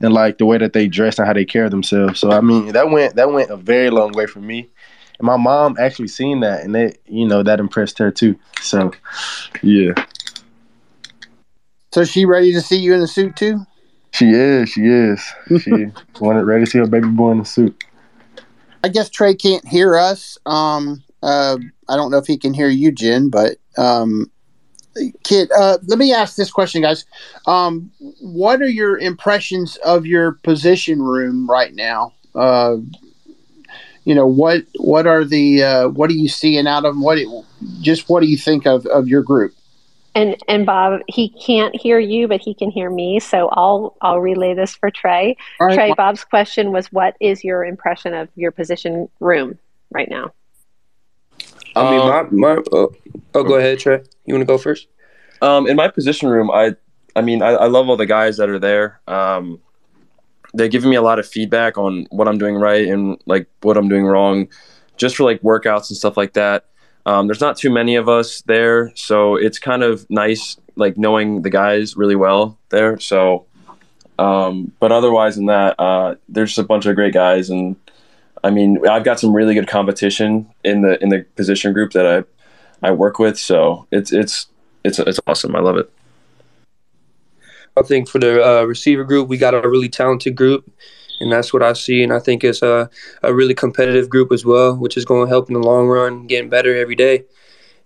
and 0.00 0.12
like 0.12 0.38
the 0.38 0.46
way 0.46 0.58
that 0.58 0.72
they 0.72 0.88
dress 0.88 1.18
and 1.18 1.26
how 1.26 1.34
they 1.34 1.44
care 1.44 1.66
of 1.66 1.70
themselves. 1.70 2.18
So 2.18 2.30
I 2.30 2.40
mean 2.40 2.72
that 2.72 2.90
went 2.90 3.16
that 3.16 3.30
went 3.32 3.50
a 3.50 3.56
very 3.56 3.90
long 3.90 4.12
way 4.12 4.26
for 4.26 4.40
me. 4.40 4.68
And 5.18 5.26
my 5.26 5.36
mom 5.36 5.76
actually 5.78 6.08
seen 6.08 6.40
that 6.40 6.64
and 6.64 6.74
it 6.74 7.00
you 7.06 7.28
know 7.28 7.42
that 7.42 7.60
impressed 7.60 7.98
her 7.98 8.10
too. 8.10 8.38
So 8.62 8.92
yeah. 9.62 9.92
So 11.92 12.04
she 12.04 12.24
ready 12.24 12.52
to 12.52 12.60
see 12.60 12.76
you 12.76 12.94
in 12.94 13.00
the 13.00 13.08
suit 13.08 13.36
too? 13.36 13.60
She 14.12 14.30
is. 14.30 14.70
She 14.70 14.82
is. 14.82 15.22
She 15.60 15.86
wanted 16.20 16.44
ready 16.44 16.64
to 16.64 16.70
see 16.70 16.78
her 16.78 16.86
baby 16.86 17.08
boy 17.08 17.32
in 17.32 17.38
the 17.38 17.44
suit. 17.44 17.84
I 18.82 18.88
guess 18.88 19.10
Trey 19.10 19.34
can't 19.34 19.66
hear 19.66 19.96
us. 19.96 20.38
Um, 20.46 21.02
uh, 21.22 21.58
I 21.88 21.96
don't 21.96 22.10
know 22.10 22.18
if 22.18 22.26
he 22.26 22.38
can 22.38 22.54
hear 22.54 22.68
you, 22.68 22.92
Jen, 22.92 23.28
but 23.28 23.58
um, 23.76 24.30
kid, 25.22 25.50
uh, 25.56 25.78
let 25.86 25.98
me 25.98 26.12
ask 26.12 26.36
this 26.36 26.50
question, 26.50 26.82
guys. 26.82 27.04
Um, 27.46 27.90
what 28.20 28.62
are 28.62 28.68
your 28.68 28.98
impressions 28.98 29.76
of 29.78 30.06
your 30.06 30.32
position 30.32 31.02
room 31.02 31.48
right 31.48 31.74
now? 31.74 32.14
Uh, 32.34 32.76
you 34.04 34.14
know 34.14 34.26
what 34.26 34.64
what 34.78 35.06
are 35.06 35.24
the 35.24 35.62
uh, 35.62 35.88
what 35.88 36.10
are 36.10 36.14
you 36.14 36.28
seeing 36.28 36.66
out 36.66 36.84
of 36.84 36.94
them? 36.94 37.02
What 37.02 37.18
just 37.80 38.08
what 38.08 38.20
do 38.22 38.28
you 38.28 38.38
think 38.38 38.66
of 38.66 38.86
of 38.86 39.08
your 39.08 39.22
group? 39.22 39.54
And 40.14 40.36
and 40.48 40.66
Bob, 40.66 41.00
he 41.06 41.28
can't 41.28 41.74
hear 41.74 41.98
you, 41.98 42.26
but 42.26 42.40
he 42.40 42.52
can 42.52 42.70
hear 42.70 42.90
me. 42.90 43.20
So 43.20 43.48
I'll 43.52 43.96
I'll 44.00 44.18
relay 44.18 44.54
this 44.54 44.74
for 44.74 44.90
Trey. 44.90 45.36
right. 45.60 45.74
Trey, 45.74 45.94
Bob's 45.96 46.24
question 46.24 46.72
was, 46.72 46.90
what 46.92 47.16
is 47.20 47.44
your 47.44 47.64
impression 47.64 48.14
of 48.14 48.28
your 48.34 48.50
position 48.50 49.08
room 49.20 49.58
right 49.90 50.10
now? 50.10 50.32
I 51.76 51.90
mean, 51.90 52.00
my, 52.00 52.54
my 52.54 52.62
oh, 52.72 52.92
oh, 53.34 53.44
go 53.44 53.54
ahead, 53.54 53.78
Trey. 53.78 54.02
You 54.26 54.34
want 54.34 54.42
to 54.42 54.46
go 54.46 54.58
first? 54.58 54.88
Um, 55.40 55.66
in 55.66 55.76
my 55.76 55.88
position 55.88 56.28
room, 56.28 56.50
I, 56.50 56.74
I 57.16 57.22
mean, 57.22 57.42
I, 57.42 57.50
I 57.50 57.66
love 57.66 57.88
all 57.88 57.96
the 57.96 58.06
guys 58.06 58.36
that 58.36 58.48
are 58.48 58.58
there. 58.58 59.00
Um, 59.06 59.60
they're 60.52 60.68
giving 60.68 60.90
me 60.90 60.96
a 60.96 61.02
lot 61.02 61.18
of 61.18 61.26
feedback 61.26 61.78
on 61.78 62.06
what 62.10 62.28
I'm 62.28 62.38
doing 62.38 62.56
right 62.56 62.88
and 62.88 63.20
like 63.26 63.46
what 63.62 63.76
I'm 63.76 63.88
doing 63.88 64.04
wrong, 64.04 64.48
just 64.96 65.16
for 65.16 65.24
like 65.24 65.40
workouts 65.42 65.88
and 65.90 65.96
stuff 65.96 66.16
like 66.16 66.32
that. 66.34 66.66
Um, 67.06 67.26
there's 67.26 67.40
not 67.40 67.56
too 67.56 67.70
many 67.70 67.96
of 67.96 68.08
us 68.08 68.42
there, 68.42 68.92
so 68.94 69.36
it's 69.36 69.58
kind 69.58 69.82
of 69.82 70.08
nice, 70.10 70.58
like 70.76 70.98
knowing 70.98 71.42
the 71.42 71.50
guys 71.50 71.96
really 71.96 72.16
well 72.16 72.58
there. 72.68 72.98
So, 72.98 73.46
um, 74.18 74.72
but 74.80 74.92
otherwise 74.92 75.36
than 75.36 75.46
that, 75.46 75.80
uh, 75.80 76.16
there's 76.28 76.50
just 76.50 76.58
a 76.58 76.64
bunch 76.64 76.86
of 76.86 76.94
great 76.94 77.14
guys, 77.14 77.48
and 77.50 77.76
I 78.44 78.50
mean, 78.50 78.86
I've 78.86 79.04
got 79.04 79.20
some 79.20 79.34
really 79.34 79.54
good 79.54 79.68
competition 79.68 80.50
in 80.64 80.82
the 80.82 81.02
in 81.02 81.08
the 81.08 81.24
position 81.36 81.72
group 81.72 81.92
that 81.92 82.06
I 82.06 82.86
I 82.86 82.92
work 82.92 83.18
with. 83.18 83.38
So 83.38 83.86
it's 83.90 84.12
it's 84.12 84.46
it's 84.84 84.98
it's 84.98 85.20
awesome. 85.26 85.56
I 85.56 85.60
love 85.60 85.76
it. 85.76 85.90
I 87.76 87.82
think 87.82 88.08
for 88.08 88.18
the 88.18 88.44
uh, 88.44 88.64
receiver 88.64 89.04
group, 89.04 89.28
we 89.28 89.36
got 89.36 89.54
a 89.54 89.68
really 89.68 89.88
talented 89.88 90.34
group, 90.34 90.70
and 91.20 91.30
that's 91.30 91.52
what 91.52 91.62
I 91.62 91.74
see. 91.74 92.02
And 92.02 92.12
I 92.12 92.18
think 92.18 92.42
it's 92.42 92.62
a, 92.62 92.90
a 93.22 93.34
really 93.34 93.54
competitive 93.54 94.08
group 94.08 94.32
as 94.32 94.44
well, 94.44 94.76
which 94.76 94.96
is 94.96 95.04
going 95.04 95.26
to 95.26 95.28
help 95.28 95.48
in 95.48 95.54
the 95.54 95.60
long 95.60 95.86
run, 95.86 96.26
getting 96.26 96.50
better 96.50 96.74
every 96.74 96.96
day. 96.96 97.24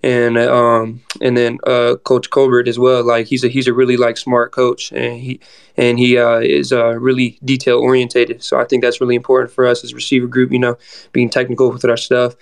And 0.02 0.36
um, 0.36 1.02
and 1.22 1.34
then 1.34 1.58
uh, 1.66 1.96
Coach 2.04 2.28
Colbert 2.28 2.68
as 2.68 2.78
well. 2.78 3.02
Like 3.02 3.26
he's 3.26 3.42
a 3.42 3.48
he's 3.48 3.66
a 3.66 3.72
really 3.72 3.96
like 3.96 4.18
smart 4.18 4.52
coach, 4.52 4.92
and 4.92 5.18
he 5.18 5.40
and 5.78 5.98
he 5.98 6.18
uh, 6.18 6.40
is 6.40 6.74
uh, 6.74 6.98
really 6.98 7.38
detail 7.42 7.78
orientated. 7.78 8.42
So 8.42 8.60
I 8.60 8.64
think 8.64 8.82
that's 8.82 9.00
really 9.00 9.14
important 9.14 9.50
for 9.50 9.66
us 9.66 9.82
as 9.82 9.94
receiver 9.94 10.26
group. 10.26 10.52
You 10.52 10.58
know, 10.58 10.76
being 11.12 11.30
technical 11.30 11.70
with 11.70 11.86
our 11.86 11.96
stuff, 11.96 12.34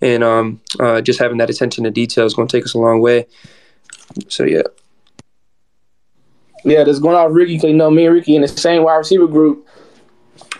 and 0.00 0.22
um, 0.22 0.60
uh, 0.78 1.00
just 1.00 1.18
having 1.18 1.38
that 1.38 1.50
attention 1.50 1.82
to 1.82 1.90
detail 1.90 2.24
is 2.24 2.34
going 2.34 2.46
to 2.46 2.56
take 2.56 2.64
us 2.64 2.74
a 2.74 2.78
long 2.78 3.00
way. 3.00 3.26
So 4.28 4.44
yeah. 4.44 4.62
Yeah, 6.64 6.84
that's 6.84 6.98
going 6.98 7.16
off 7.16 7.32
Ricky 7.32 7.54
because 7.54 7.70
you 7.70 7.76
know 7.76 7.90
me 7.90 8.06
and 8.06 8.14
Ricky 8.14 8.36
in 8.36 8.42
the 8.42 8.48
same 8.48 8.82
wide 8.82 8.96
receiver 8.96 9.26
group. 9.26 9.66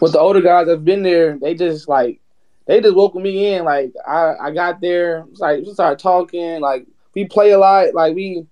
With 0.00 0.12
the 0.12 0.21
older 0.21 0.40
guys 0.40 0.67
that've 0.67 0.85
been 0.85 1.02
there, 1.02 1.38
they 1.38 1.55
just 1.55 1.88
like 1.88 2.21
they 2.67 2.81
just 2.81 2.95
welcomed 2.95 3.25
me 3.25 3.55
in. 3.55 3.64
Like 3.64 3.93
I, 4.07 4.35
I 4.40 4.50
got 4.52 4.81
there, 4.81 5.25
it's 5.31 5.40
like 5.40 5.64
we 5.64 5.73
started 5.73 5.99
talking. 5.99 6.61
Like 6.61 6.87
we 7.14 7.26
play 7.26 7.50
a 7.50 7.59
lot. 7.59 7.95
Like 7.95 8.14
we 8.14 8.47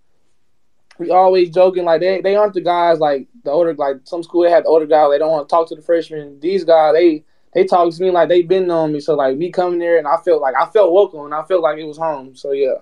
we 0.98 1.10
always 1.10 1.50
joking. 1.50 1.84
Like 1.84 2.00
they 2.00 2.20
they 2.20 2.36
aren't 2.36 2.54
the 2.54 2.60
guys 2.60 2.98
like 2.98 3.28
the 3.44 3.50
older 3.50 3.74
like 3.74 3.96
some 4.04 4.22
school 4.22 4.42
they 4.42 4.50
have 4.50 4.64
the 4.64 4.70
older 4.70 4.86
guys. 4.86 5.10
They 5.10 5.18
don't 5.18 5.30
want 5.30 5.48
to 5.48 5.52
talk 5.52 5.68
to 5.68 5.76
the 5.76 5.82
freshmen. 5.82 6.40
These 6.40 6.64
guys 6.64 6.94
they 6.94 7.24
they 7.54 7.64
talk 7.64 7.92
to 7.92 8.02
me 8.02 8.10
like 8.10 8.28
they've 8.28 8.48
been 8.48 8.70
on 8.70 8.92
me. 8.92 9.00
So 9.00 9.14
like 9.14 9.36
me 9.36 9.50
coming 9.50 9.78
there 9.78 9.98
and 9.98 10.06
I 10.06 10.16
felt 10.24 10.42
like 10.42 10.54
I 10.54 10.66
felt 10.66 10.92
welcome 10.92 11.20
and 11.20 11.34
I 11.34 11.42
felt 11.44 11.62
like 11.62 11.78
it 11.78 11.84
was 11.84 11.98
home. 11.98 12.34
So 12.34 12.52
yeah. 12.52 12.74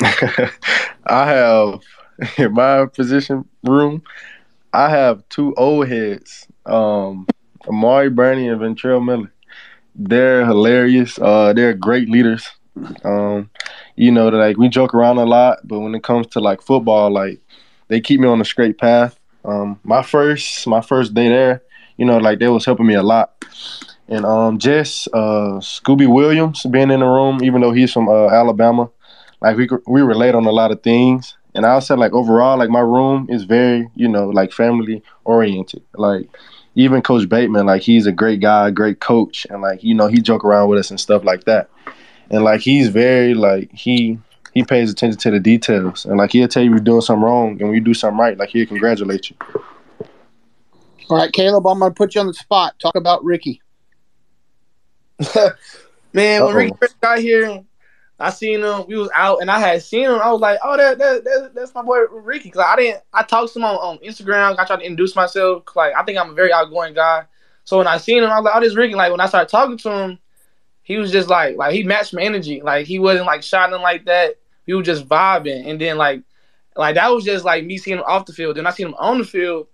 I 1.06 1.26
have 1.26 1.80
in 2.38 2.52
my 2.52 2.86
position 2.86 3.44
room, 3.62 4.02
I 4.74 4.88
have 4.90 5.26
two 5.28 5.54
old 5.54 5.86
heads, 5.86 6.48
um, 6.66 7.28
Amari 7.68 8.10
Burney 8.10 8.48
and 8.48 8.60
Ventrell 8.60 9.04
Miller. 9.04 9.32
They're 9.94 10.44
hilarious. 10.44 11.16
Uh, 11.16 11.52
they're 11.52 11.74
great 11.74 12.10
leaders. 12.10 12.48
Um, 13.04 13.50
you 13.94 14.10
know, 14.10 14.28
like 14.30 14.56
we 14.56 14.68
joke 14.68 14.92
around 14.92 15.18
a 15.18 15.24
lot, 15.24 15.60
but 15.62 15.78
when 15.78 15.94
it 15.94 16.02
comes 16.02 16.26
to 16.28 16.40
like 16.40 16.60
football, 16.60 17.12
like 17.12 17.40
they 17.86 18.00
keep 18.00 18.18
me 18.18 18.26
on 18.26 18.40
the 18.40 18.44
straight 18.44 18.76
path. 18.76 19.16
Um, 19.44 19.78
my 19.84 20.02
first, 20.02 20.66
my 20.66 20.80
first 20.80 21.14
day 21.14 21.28
there, 21.28 21.62
you 21.96 22.04
know, 22.04 22.18
like 22.18 22.40
they 22.40 22.48
was 22.48 22.64
helping 22.64 22.86
me 22.86 22.94
a 22.94 23.02
lot. 23.02 23.44
And 24.08 24.26
um, 24.26 24.58
Jess, 24.58 25.06
uh, 25.12 25.60
Scooby 25.60 26.12
Williams 26.12 26.66
being 26.68 26.90
in 26.90 26.98
the 26.98 27.06
room, 27.06 27.44
even 27.44 27.60
though 27.60 27.72
he's 27.72 27.92
from 27.92 28.08
uh, 28.08 28.26
Alabama, 28.26 28.90
like 29.40 29.56
we 29.56 29.68
we 29.86 30.02
relate 30.02 30.34
on 30.34 30.44
a 30.46 30.50
lot 30.50 30.72
of 30.72 30.82
things. 30.82 31.36
And 31.54 31.64
I 31.64 31.74
would 31.74 31.84
say 31.84 31.94
like 31.94 32.12
overall, 32.12 32.58
like 32.58 32.70
my 32.70 32.80
room 32.80 33.26
is 33.30 33.44
very, 33.44 33.88
you 33.94 34.08
know, 34.08 34.28
like 34.28 34.52
family 34.52 35.02
oriented. 35.24 35.82
Like 35.94 36.28
even 36.74 37.02
Coach 37.02 37.28
Bateman, 37.28 37.66
like 37.66 37.82
he's 37.82 38.06
a 38.06 38.12
great 38.12 38.40
guy, 38.40 38.70
great 38.70 39.00
coach, 39.00 39.46
and 39.50 39.62
like 39.62 39.82
you 39.82 39.94
know 39.94 40.08
he 40.08 40.20
joke 40.20 40.44
around 40.44 40.68
with 40.68 40.78
us 40.78 40.90
and 40.90 40.98
stuff 40.98 41.24
like 41.24 41.44
that. 41.44 41.70
And 42.30 42.42
like 42.42 42.60
he's 42.60 42.88
very 42.88 43.34
like 43.34 43.70
he 43.72 44.18
he 44.52 44.64
pays 44.64 44.90
attention 44.90 45.18
to 45.20 45.30
the 45.30 45.40
details, 45.40 46.04
and 46.04 46.16
like 46.18 46.32
he'll 46.32 46.48
tell 46.48 46.62
you 46.62 46.70
you're 46.70 46.80
doing 46.80 47.00
something 47.00 47.22
wrong, 47.22 47.50
and 47.60 47.68
when 47.68 47.74
you 47.74 47.80
do 47.80 47.94
something 47.94 48.18
right, 48.18 48.36
like 48.36 48.48
he'll 48.50 48.66
congratulate 48.66 49.30
you. 49.30 49.36
All 51.10 51.18
right, 51.18 51.32
Caleb, 51.32 51.66
I'm 51.66 51.78
going 51.80 51.90
to 51.90 51.94
put 51.94 52.14
you 52.14 52.22
on 52.22 52.26
the 52.28 52.34
spot. 52.34 52.78
Talk 52.78 52.94
about 52.94 53.22
Ricky. 53.24 53.60
Man, 55.34 55.52
when 56.12 56.42
Uh-oh. 56.42 56.52
Ricky 56.52 56.76
first 56.80 57.00
got 57.00 57.18
here, 57.18 57.62
I 58.24 58.30
seen 58.30 58.62
him. 58.62 58.86
We 58.88 58.96
was 58.96 59.10
out, 59.14 59.42
and 59.42 59.50
I 59.50 59.58
had 59.58 59.82
seen 59.82 60.04
him. 60.04 60.18
I 60.20 60.32
was 60.32 60.40
like, 60.40 60.58
"Oh, 60.64 60.76
that, 60.76 60.98
that, 60.98 61.24
that 61.24 61.52
that's 61.54 61.74
my 61.74 61.82
boy 61.82 62.00
Ricky." 62.10 62.44
Because 62.44 62.64
I 62.66 62.76
didn't. 62.76 63.02
I 63.12 63.22
talked 63.22 63.52
to 63.52 63.58
him 63.58 63.66
on, 63.66 63.76
on 63.76 63.98
Instagram. 63.98 64.58
I 64.58 64.64
tried 64.64 64.78
to 64.78 64.86
introduce 64.86 65.14
myself. 65.14 65.64
Like 65.76 65.94
I 65.94 66.02
think 66.04 66.18
I'm 66.18 66.30
a 66.30 66.34
very 66.34 66.52
outgoing 66.52 66.94
guy. 66.94 67.24
So 67.64 67.78
when 67.78 67.86
I 67.86 67.98
seen 67.98 68.22
him, 68.22 68.30
I 68.30 68.36
was 68.36 68.44
like, 68.44 68.56
"Oh, 68.56 68.60
this 68.60 68.74
Ricky." 68.74 68.94
Like 68.94 69.10
when 69.10 69.20
I 69.20 69.26
started 69.26 69.50
talking 69.50 69.76
to 69.76 69.90
him, 69.90 70.18
he 70.82 70.96
was 70.96 71.12
just 71.12 71.28
like, 71.28 71.56
like 71.56 71.74
he 71.74 71.82
matched 71.82 72.14
my 72.14 72.22
energy. 72.22 72.62
Like 72.62 72.86
he 72.86 72.98
wasn't 72.98 73.26
like 73.26 73.42
shining 73.42 73.82
like 73.82 74.06
that. 74.06 74.36
He 74.64 74.72
was 74.72 74.86
just 74.86 75.06
vibing, 75.06 75.68
and 75.68 75.78
then 75.78 75.98
like, 75.98 76.22
like 76.76 76.94
that 76.94 77.12
was 77.12 77.24
just 77.24 77.44
like 77.44 77.64
me 77.64 77.76
seeing 77.76 77.98
him 77.98 78.04
off 78.06 78.24
the 78.26 78.32
field. 78.32 78.56
Then 78.56 78.66
I 78.66 78.70
seen 78.70 78.86
him 78.86 78.94
on 78.98 79.18
the 79.18 79.24
field. 79.24 79.66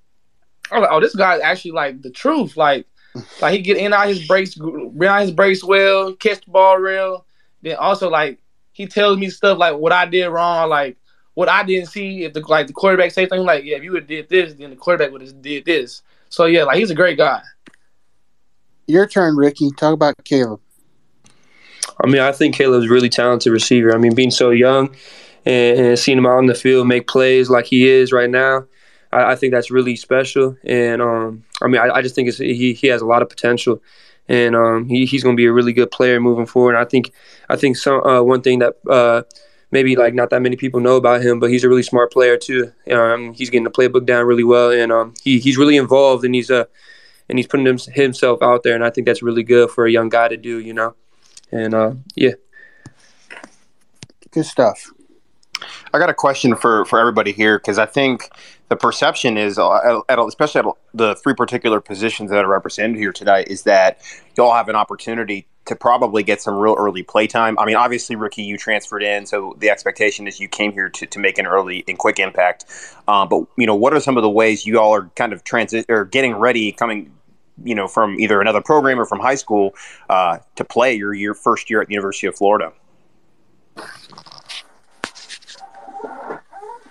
I 0.73 0.79
was 0.79 0.83
like, 0.83 0.93
"Oh, 0.93 1.01
this 1.01 1.15
guy's 1.15 1.41
actually 1.41 1.73
like 1.73 2.03
the 2.03 2.11
truth." 2.11 2.57
Like, 2.57 2.87
like 3.41 3.53
he 3.53 3.61
get 3.61 3.77
in 3.77 3.93
out 3.93 4.09
his 4.09 4.27
breaks, 4.27 4.59
out 4.61 5.21
his 5.21 5.31
breaks 5.31 5.63
well, 5.63 6.15
catch 6.15 6.45
the 6.45 6.51
ball 6.51 6.79
real. 6.79 7.25
Then 7.63 7.77
also 7.77 8.09
like 8.11 8.39
he 8.73 8.87
tells 8.87 9.19
me 9.19 9.31
stuff 9.31 9.59
like 9.59 9.77
what 9.77 9.93
I 9.93 10.07
did 10.07 10.29
wrong, 10.29 10.69
like 10.69 10.97
what 11.35 11.49
I 11.49 11.63
didn't 11.63 11.89
see. 11.89 12.25
If 12.25 12.33
the 12.33 12.41
like 12.41 12.67
the 12.67 12.73
quarterback 12.73 13.11
say 13.11 13.29
something 13.29 13.47
like, 13.47 13.65
yeah, 13.65 13.77
if 13.77 13.83
you 13.83 13.93
would 13.93 14.07
did 14.07 14.29
this, 14.29 14.55
then 14.55 14.71
the 14.71 14.77
quarterback 14.77 15.13
would 15.13 15.23
have 15.23 15.43
did 15.43 15.65
this. 15.65 16.03
So 16.29 16.47
yeah, 16.47 16.65
like 16.65 16.79
he's 16.79 16.91
a 16.91 16.95
great 16.95 17.19
guy. 17.19 17.43
Your 18.87 19.07
turn, 19.07 19.37
Ricky. 19.37 19.71
Talk 19.71 19.95
about 19.95 20.15
Caleb. 20.25 20.61
I 22.03 22.07
mean, 22.07 22.21
I 22.21 22.33
think 22.33 22.55
Caleb's 22.55 22.87
a 22.87 22.89
really 22.89 23.09
talented 23.09 23.53
receiver. 23.53 23.95
I 23.95 23.99
mean, 23.99 24.15
being 24.15 24.31
so 24.31 24.51
young 24.51 24.95
and, 25.45 25.79
and 25.79 25.99
seeing 25.99 26.19
him 26.19 26.27
out 26.27 26.39
on 26.39 26.47
the 26.47 26.55
field 26.55 26.89
make 26.89 27.07
plays 27.07 27.51
like 27.51 27.67
he 27.67 27.89
is 27.89 28.13
right 28.13 28.31
now, 28.31 28.65
I, 29.13 29.33
I 29.33 29.37
think 29.37 29.53
that's 29.53 29.71
really 29.71 29.97
special. 29.97 30.57
And 30.65 31.03
um, 31.03 31.45
I 31.63 31.69
mean, 31.69 31.81
I, 31.81 31.97
I 31.97 32.03
just 32.03 32.15
think 32.15 32.29
it's, 32.29 32.39
he 32.39 32.73
he 32.73 32.87
has 32.87 33.03
a 33.03 33.07
lot 33.07 33.23
of 33.23 33.29
potential, 33.29 33.83
and 34.31 34.55
um, 34.55 34.89
he, 34.89 35.05
he's 35.07 35.25
going 35.25 35.37
to 35.37 35.41
be 35.41 35.47
a 35.47 35.53
really 35.53 35.73
good 35.73 35.91
player 35.91 36.21
moving 36.21 36.47
forward. 36.47 36.77
And 36.77 36.79
I 36.79 36.85
think 36.85 37.13
I 37.49 37.57
think 37.57 37.77
some 37.77 38.01
uh, 38.07 38.23
one 38.23 38.43
thing 38.43 38.61
that 38.61 38.77
uh, 38.89 39.23
maybe 39.73 39.97
like 39.97 40.15
not 40.15 40.31
that 40.31 40.41
many 40.41 40.55
people 40.55 40.81
know 40.81 40.97
about 40.97 41.21
him, 41.21 41.41
but 41.41 41.51
he's 41.51 41.65
a 41.65 41.69
really 41.69 41.83
smart 41.83 42.13
player 42.13 42.37
too. 42.37 42.73
Um, 42.91 43.35
he's 43.35 43.51
getting 43.51 43.65
the 43.65 43.71
playbook 43.71 44.07
down 44.07 44.27
really 44.27 44.45
well, 44.45 44.71
and 44.71 44.93
um, 44.93 45.15
he 45.23 45.41
he's 45.41 45.59
really 45.59 45.77
involved, 45.77 46.25
and 46.25 46.33
he's 46.33 46.49
uh, 46.49 46.65
and 47.29 47.41
he's 47.41 47.49
putting 47.49 47.67
him, 47.67 47.79
himself 47.93 48.41
out 48.41 48.63
there, 48.63 48.77
and 48.77 48.85
I 48.85 48.91
think 48.91 49.09
that's 49.09 49.23
really 49.23 49.43
good 49.43 49.69
for 49.71 49.85
a 49.85 49.91
young 49.91 50.09
guy 50.09 50.29
to 50.29 50.37
do, 50.37 50.61
you 50.61 50.75
know. 50.75 50.95
And 51.51 51.75
uh, 51.75 51.95
yeah. 52.15 52.35
Good 54.31 54.47
stuff. 54.47 54.93
I 55.93 55.99
got 55.99 56.09
a 56.09 56.15
question 56.15 56.55
for 56.55 56.85
for 56.85 57.01
everybody 57.01 57.33
here 57.33 57.59
because 57.59 57.81
I 57.81 57.87
think 57.87 58.31
the 58.71 58.77
perception 58.77 59.37
is, 59.37 59.59
uh, 59.59 60.01
at, 60.09 60.19
especially 60.21 60.61
at 60.61 60.67
the 60.95 61.17
three 61.17 61.35
particular 61.35 61.81
positions 61.81 62.31
that 62.31 62.45
are 62.45 62.49
represented 62.49 62.97
here 62.97 63.13
tonight, 63.13 63.49
is 63.49 63.65
that 63.65 64.01
y'all 64.37 64.55
have 64.55 64.69
an 64.69 64.77
opportunity 64.77 65.47
to 65.67 65.75
probably 65.75 66.23
get 66.23 66.41
some 66.41 66.55
real 66.55 66.77
early 66.79 67.03
play 67.03 67.27
time. 67.27 67.59
I 67.59 67.67
mean, 67.67 67.75
obviously, 67.75 68.15
rookie, 68.15 68.43
you 68.43 68.57
transferred 68.57 69.03
in, 69.03 69.27
so 69.27 69.57
the 69.59 69.71
expectation 69.71 70.29
is 70.29 70.39
you 70.39 70.49
came 70.49 70.73
here 70.73 70.89
to, 70.89 71.05
to 71.05 71.19
make 71.19 71.37
an 71.37 71.47
early 71.47 71.85
and 71.89 71.99
quick 71.99 72.21
impact. 72.21 72.65
Um, 73.09 73.29
but 73.29 73.45
you 73.59 73.67
know, 73.67 73.75
what 73.75 73.93
are 73.93 74.01
some 74.01 74.17
of 74.17 74.23
the 74.23 74.31
ways 74.31 74.65
you 74.65 74.79
all 74.79 74.95
are 74.95 75.11
kind 75.17 75.33
of 75.33 75.43
transit 75.43 75.87
or 75.89 76.05
getting 76.05 76.37
ready, 76.37 76.71
coming, 76.71 77.13
you 77.65 77.75
know, 77.75 77.89
from 77.89 78.21
either 78.21 78.41
another 78.41 78.61
program 78.61 79.01
or 79.01 79.05
from 79.05 79.19
high 79.19 79.35
school 79.35 79.75
uh, 80.09 80.39
to 80.55 80.65
play 80.65 80.95
your 80.95 81.13
your 81.13 81.35
first 81.35 81.69
year 81.71 81.83
at 81.83 81.89
the 81.89 81.95
University 81.95 82.29
of 82.29 82.37
Florida? 82.37 82.73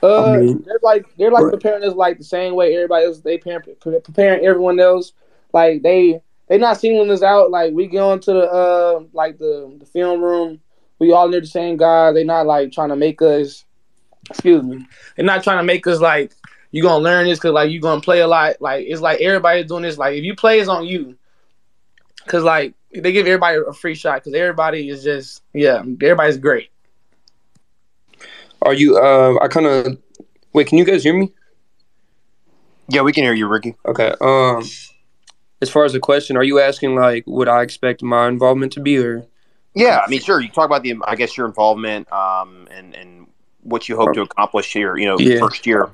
Uh, 0.01 0.24
I 0.34 0.38
mean- 0.38 0.63
they're 0.65 0.79
like 0.82 1.06
they're 1.18 1.32
like 1.32 1.50
preparing 1.50 1.84
us 1.84 1.94
like 1.94 2.18
the 2.18 2.24
same 2.24 2.56
way 2.56 2.75
everybody 2.75 3.06
else. 3.06 3.20
They 3.20 3.38
preparing, 3.38 3.75
preparing 4.03 4.46
everyone 4.46 4.79
else. 4.79 5.13
Like 5.53 5.82
they 5.82 6.22
they 6.48 6.58
not 6.58 6.79
singling 6.79 7.12
us 7.12 7.24
out. 7.24 7.51
Like 7.51 7.74
we 7.74 7.88
go 7.88 8.13
into 8.13 8.34
the 8.34 8.51
uh 8.51 9.03
like 9.13 9.38
the 9.38 9.75
the 9.79 9.86
film 9.86 10.22
room. 10.22 10.62
We 11.00 11.12
all 11.12 11.29
near 11.29 11.41
the 11.41 11.48
same 11.48 11.77
guy. 11.77 12.12
They 12.12 12.24
not 12.24 12.46
like 12.46 12.72
trying 12.72 12.89
to 12.89 12.96
make 12.96 13.22
us. 13.22 13.65
Excuse 14.29 14.63
me. 14.63 14.86
They're 15.15 15.25
not 15.25 15.44
trying 15.44 15.60
to 15.60 15.63
make 15.63 15.88
us 15.88 16.00
like 16.00 16.34
you 16.72 16.84
gonna 16.84 17.03
learn 17.03 17.25
this 17.25 17.39
because 17.39 17.53
like 17.53 17.72
you 17.72 17.79
gonna 17.79 18.01
play 18.01 18.20
a 18.20 18.27
lot. 18.27 18.56
Like 18.62 18.86
it's 18.88 19.01
like 19.01 19.22
everybody's 19.22 19.68
doing 19.68 19.84
this. 19.84 19.98
Like 19.98 20.18
if 20.18 20.24
you 20.24 20.36
play, 20.36 20.60
it's 20.60 20.70
on 20.70 20.86
you. 20.86 21.18
Cause 22.27 22.44
like 22.44 22.74
they 22.94 23.12
give 23.12 23.25
everybody 23.25 23.60
a 23.68 23.74
free 23.74 23.96
shot. 23.96 24.24
Cause 24.24 24.34
everybody 24.34 24.89
is 24.89 25.03
just 25.03 25.41
yeah, 25.53 25.79
everybody's 25.79 26.38
great. 26.38 26.70
Are 28.62 28.74
you? 28.74 28.98
Uh, 28.98 29.38
I 29.42 29.48
kind 29.48 29.66
of 29.66 29.98
wait. 30.54 30.68
Can 30.68 30.78
you 30.78 30.86
guys 30.86 31.04
hear 31.04 31.18
me? 31.18 31.32
Yeah, 32.89 33.01
we 33.01 33.13
can 33.13 33.24
hear 33.24 33.34
you, 33.34 33.48
Ricky. 33.48 33.75
Okay. 33.86 34.13
Um, 34.20 34.63
as 35.62 35.70
far 35.70 35.86
as 35.86 35.94
the 35.94 36.00
question, 36.00 36.38
are 36.38 36.44
you 36.44 36.60
asking 36.60 36.96
like 36.96 37.24
what 37.25 37.48
I 37.48 37.62
expect 37.62 38.01
my 38.01 38.28
involvement 38.28 38.74
to 38.74 38.80
be, 38.80 38.98
or? 38.98 39.25
Yeah, 39.75 40.01
I 40.06 40.10
mean, 40.10 40.20
sure. 40.20 40.42
You 40.42 40.50
talk 40.50 40.66
about 40.66 40.84
the, 40.84 40.96
I 41.06 41.16
guess, 41.16 41.38
your 41.38 41.46
involvement, 41.46 42.12
um, 42.12 42.68
and 42.72 42.96
and 42.96 43.28
what 43.62 43.88
you 43.88 43.96
hope 43.96 44.13
to 44.13 44.22
accomplish 44.22 44.74
here. 44.74 44.98
You 44.98 45.06
know, 45.06 45.20
Yeah. 45.20 45.39
first 45.39 45.66
year. 45.68 45.92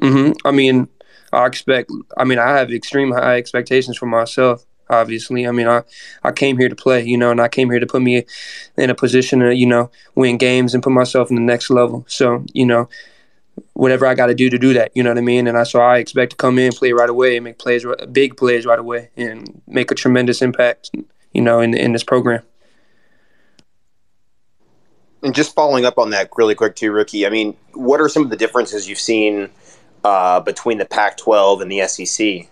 hmm 0.00 0.32
I 0.44 0.52
mean, 0.52 0.88
I 1.32 1.46
expect. 1.46 1.90
I 2.16 2.24
mean, 2.24 2.38
I 2.38 2.50
have 2.50 2.70
extreme 2.70 3.10
high 3.10 3.36
expectations 3.36 3.96
for 3.96 4.06
myself. 4.06 4.64
Obviously, 4.88 5.46
I 5.46 5.50
mean, 5.50 5.66
I 5.66 5.82
I 6.22 6.32
came 6.32 6.58
here 6.58 6.68
to 6.68 6.76
play, 6.76 7.04
you 7.04 7.16
know, 7.16 7.30
and 7.30 7.40
I 7.40 7.48
came 7.48 7.70
here 7.70 7.80
to 7.80 7.86
put 7.86 8.02
me 8.02 8.24
in 8.76 8.90
a 8.90 8.94
position 8.94 9.40
to, 9.40 9.54
you 9.54 9.66
know, 9.66 9.90
win 10.14 10.36
games 10.38 10.74
and 10.74 10.82
put 10.82 10.92
myself 10.92 11.30
in 11.30 11.36
the 11.36 11.42
next 11.42 11.70
level. 11.70 12.04
So, 12.08 12.44
you 12.52 12.66
know, 12.66 12.88
whatever 13.72 14.06
I 14.06 14.14
got 14.14 14.26
to 14.26 14.34
do 14.34 14.48
to 14.50 14.58
do 14.58 14.72
that, 14.74 14.92
you 14.94 15.02
know 15.02 15.10
what 15.10 15.18
I 15.18 15.22
mean. 15.22 15.46
And 15.46 15.58
I 15.58 15.64
so 15.64 15.80
I 15.80 15.98
expect 15.98 16.30
to 16.30 16.36
come 16.36 16.58
in, 16.58 16.72
play 16.72 16.92
right 16.92 17.10
away, 17.10 17.36
and 17.36 17.44
make 17.44 17.58
plays, 17.58 17.84
big 18.12 18.36
plays 18.36 18.66
right 18.66 18.78
away, 18.78 19.10
and 19.16 19.60
make 19.66 19.90
a 19.90 19.94
tremendous 19.94 20.42
impact, 20.42 20.90
you 21.32 21.42
know, 21.42 21.60
in 21.60 21.74
in 21.74 21.92
this 21.92 22.04
program. 22.04 22.42
And 25.22 25.34
just 25.34 25.54
following 25.54 25.84
up 25.84 25.98
on 25.98 26.10
that 26.10 26.30
really 26.36 26.54
quick 26.54 26.76
too, 26.76 26.92
Rookie, 26.92 27.26
I 27.26 27.30
mean, 27.30 27.56
what 27.72 28.00
are 28.00 28.08
some 28.08 28.22
of 28.22 28.30
the 28.30 28.36
differences 28.36 28.88
you've 28.88 29.00
seen 29.00 29.50
uh, 30.04 30.38
between 30.40 30.78
the 30.78 30.84
Pac-12 30.84 31.62
and 31.62 31.72
the 31.72 31.86
SEC? 31.88 32.48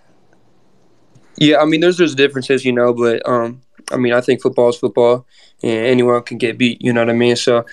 Yeah, 1.36 1.58
I 1.58 1.64
mean, 1.64 1.80
there's 1.80 1.98
there's 1.98 2.14
differences, 2.14 2.64
you 2.64 2.72
know, 2.72 2.92
but 2.92 3.26
um, 3.28 3.62
I 3.90 3.96
mean, 3.96 4.12
I 4.12 4.20
think 4.20 4.40
football 4.40 4.68
is 4.68 4.76
football, 4.76 5.26
and 5.62 5.86
anyone 5.86 6.22
can 6.22 6.38
get 6.38 6.58
beat. 6.58 6.80
You 6.82 6.92
know 6.92 7.00
what 7.00 7.10
I 7.10 7.14
mean? 7.14 7.36
So, 7.36 7.64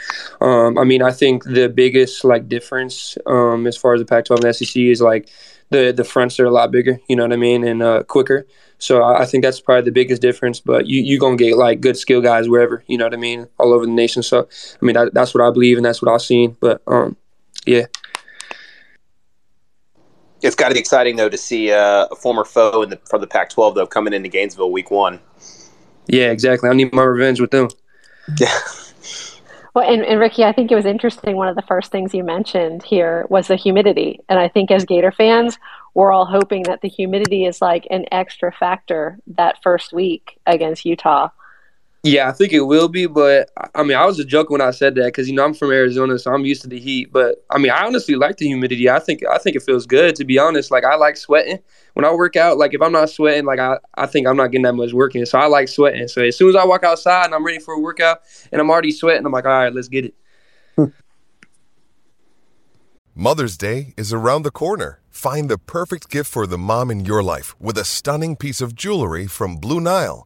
um, 0.41 0.77
I 0.77 0.83
mean, 0.83 1.01
I 1.01 1.11
think 1.11 1.43
the 1.43 1.69
biggest 1.69 2.23
like 2.23 2.49
difference 2.49 3.17
um, 3.25 3.67
as 3.67 3.77
far 3.77 3.93
as 3.93 4.01
the 4.01 4.05
Pac-12 4.05 4.43
and 4.43 4.55
SEC 4.55 4.75
is 4.77 5.01
like 5.01 5.29
the 5.69 5.91
the 5.91 6.03
fronts 6.03 6.39
are 6.39 6.45
a 6.45 6.51
lot 6.51 6.71
bigger. 6.71 6.99
You 7.07 7.15
know 7.15 7.23
what 7.23 7.33
I 7.33 7.37
mean, 7.37 7.63
and 7.63 7.83
uh, 7.83 8.03
quicker. 8.03 8.47
So 8.79 9.03
I, 9.03 9.21
I 9.21 9.25
think 9.25 9.43
that's 9.43 9.59
probably 9.61 9.83
the 9.83 9.91
biggest 9.91 10.21
difference. 10.21 10.59
But 10.59 10.87
you 10.87 11.01
you 11.01 11.19
gonna 11.19 11.37
get 11.37 11.55
like 11.55 11.81
good 11.81 11.97
skill 11.97 12.21
guys 12.21 12.49
wherever. 12.49 12.83
You 12.87 12.97
know 12.97 13.05
what 13.05 13.13
I 13.13 13.17
mean, 13.17 13.47
all 13.59 13.73
over 13.73 13.85
the 13.85 13.91
nation. 13.91 14.23
So 14.23 14.47
I 14.81 14.85
mean, 14.85 14.95
that, 14.95 15.13
that's 15.13 15.35
what 15.35 15.43
I 15.47 15.51
believe, 15.51 15.77
and 15.77 15.85
that's 15.85 16.01
what 16.01 16.11
I've 16.11 16.21
seen. 16.21 16.57
But 16.59 16.81
um, 16.87 17.15
yeah. 17.65 17.85
It's 20.41 20.55
got 20.55 20.69
to 20.69 20.73
be 20.73 20.79
exciting 20.79 21.15
though 21.15 21.29
to 21.29 21.37
see 21.37 21.71
uh, 21.71 22.07
a 22.11 22.15
former 22.15 22.43
foe 22.43 22.81
in 22.81 22.89
the, 22.89 22.99
from 23.09 23.21
the 23.21 23.27
Pac-12 23.27 23.75
though 23.75 23.87
coming 23.87 24.13
into 24.13 24.29
Gainesville 24.29 24.71
Week 24.71 24.91
One. 24.91 25.19
Yeah, 26.07 26.31
exactly. 26.31 26.69
I 26.69 26.73
need 26.73 26.93
my 26.93 27.03
revenge 27.03 27.39
with 27.39 27.51
them. 27.51 27.69
Yeah. 28.39 28.57
Well, 29.73 29.89
and, 29.89 30.03
and 30.03 30.19
Ricky, 30.19 30.43
I 30.43 30.51
think 30.51 30.69
it 30.69 30.75
was 30.75 30.85
interesting. 30.85 31.37
One 31.37 31.47
of 31.47 31.55
the 31.55 31.61
first 31.61 31.91
things 31.91 32.13
you 32.13 32.25
mentioned 32.25 32.83
here 32.83 33.25
was 33.29 33.47
the 33.47 33.55
humidity. 33.55 34.19
And 34.27 34.37
I 34.37 34.49
think 34.49 34.69
as 34.69 34.83
Gator 34.83 35.13
fans, 35.13 35.57
we're 35.93 36.11
all 36.11 36.25
hoping 36.25 36.63
that 36.63 36.81
the 36.81 36.89
humidity 36.89 37.45
is 37.45 37.61
like 37.61 37.87
an 37.89 38.05
extra 38.11 38.51
factor 38.51 39.17
that 39.27 39.63
first 39.63 39.93
week 39.93 40.37
against 40.45 40.83
Utah. 40.83 41.29
Yeah, 42.03 42.27
I 42.27 42.31
think 42.31 42.51
it 42.51 42.61
will 42.61 42.87
be, 42.87 43.05
but 43.05 43.51
I- 43.75 43.83
mean, 43.83 43.95
I 43.95 44.05
was 44.05 44.17
a 44.17 44.25
joke 44.25 44.49
when 44.49 44.59
I 44.59 44.71
said 44.71 44.95
that 44.95 45.05
because 45.05 45.29
you 45.29 45.35
know 45.35 45.45
I'm 45.45 45.53
from 45.53 45.71
Arizona, 45.71 46.17
so 46.17 46.33
I'm 46.33 46.45
used 46.45 46.63
to 46.63 46.67
the 46.67 46.79
heat. 46.79 47.11
But 47.11 47.45
I 47.51 47.59
mean, 47.59 47.71
I 47.71 47.85
honestly 47.85 48.15
like 48.15 48.37
the 48.37 48.47
humidity. 48.47 48.89
I 48.89 48.97
think 48.97 49.23
I 49.29 49.37
think 49.37 49.55
it 49.55 49.61
feels 49.61 49.85
good 49.85 50.15
to 50.15 50.25
be 50.25 50.39
honest. 50.39 50.71
Like 50.71 50.83
I 50.83 50.95
like 50.95 51.15
sweating 51.15 51.59
when 51.93 52.03
I 52.03 52.11
work 52.11 52.35
out. 52.35 52.57
Like 52.57 52.73
if 52.73 52.81
I'm 52.81 52.91
not 52.91 53.11
sweating, 53.11 53.45
like 53.45 53.59
I, 53.59 53.77
I 53.95 54.07
think 54.07 54.25
I'm 54.25 54.35
not 54.35 54.47
getting 54.47 54.63
that 54.63 54.73
much 54.73 54.93
working. 54.93 55.23
So 55.25 55.37
I 55.37 55.45
like 55.45 55.67
sweating. 55.67 56.07
So 56.07 56.23
as 56.23 56.35
soon 56.35 56.49
as 56.49 56.55
I 56.55 56.65
walk 56.65 56.83
outside 56.83 57.25
and 57.25 57.35
I'm 57.35 57.45
ready 57.45 57.59
for 57.59 57.75
a 57.75 57.79
workout 57.79 58.21
and 58.51 58.59
I'm 58.59 58.71
already 58.71 58.91
sweating, 58.91 59.23
I'm 59.23 59.31
like, 59.31 59.45
all 59.45 59.51
right, 59.51 59.73
let's 59.73 59.87
get 59.87 60.05
it. 60.05 60.15
Mother's 63.13 63.57
Day 63.57 63.93
is 63.95 64.11
around 64.11 64.41
the 64.41 64.51
corner. 64.51 65.01
Find 65.11 65.49
the 65.49 65.59
perfect 65.59 66.09
gift 66.09 66.31
for 66.31 66.47
the 66.47 66.57
mom 66.57 66.89
in 66.89 67.05
your 67.05 67.21
life 67.21 67.59
with 67.61 67.77
a 67.77 67.85
stunning 67.85 68.35
piece 68.35 68.59
of 68.59 68.73
jewelry 68.73 69.27
from 69.27 69.57
Blue 69.57 69.79
Nile. 69.79 70.25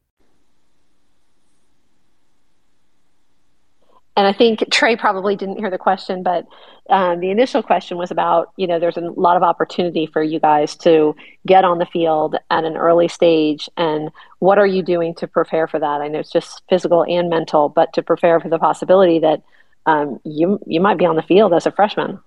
And 4.17 4.27
I 4.27 4.33
think 4.33 4.65
Trey 4.71 4.95
probably 4.97 5.35
didn't 5.35 5.57
hear 5.57 5.69
the 5.69 5.77
question, 5.77 6.21
but 6.21 6.45
um, 6.89 7.21
the 7.21 7.31
initial 7.31 7.63
question 7.63 7.97
was 7.97 8.11
about, 8.11 8.51
you 8.57 8.67
know, 8.67 8.77
there's 8.77 8.97
a 8.97 9.01
lot 9.01 9.37
of 9.37 9.43
opportunity 9.43 10.05
for 10.05 10.21
you 10.21 10.39
guys 10.39 10.75
to 10.77 11.15
get 11.47 11.63
on 11.63 11.77
the 11.77 11.85
field 11.85 12.35
at 12.49 12.65
an 12.65 12.75
early 12.75 13.07
stage. 13.07 13.69
And 13.77 14.11
what 14.39 14.57
are 14.57 14.67
you 14.67 14.83
doing 14.83 15.15
to 15.15 15.27
prepare 15.27 15.65
for 15.65 15.79
that? 15.79 16.01
I 16.01 16.09
know 16.09 16.19
it's 16.19 16.31
just 16.31 16.61
physical 16.69 17.05
and 17.05 17.29
mental, 17.29 17.69
but 17.69 17.93
to 17.93 18.03
prepare 18.03 18.39
for 18.41 18.49
the 18.49 18.59
possibility 18.59 19.19
that 19.19 19.41
um, 19.85 20.19
you, 20.25 20.59
you 20.67 20.81
might 20.81 20.97
be 20.97 21.05
on 21.05 21.15
the 21.15 21.21
field 21.21 21.53
as 21.53 21.65
a 21.65 21.71
freshman. 21.71 22.19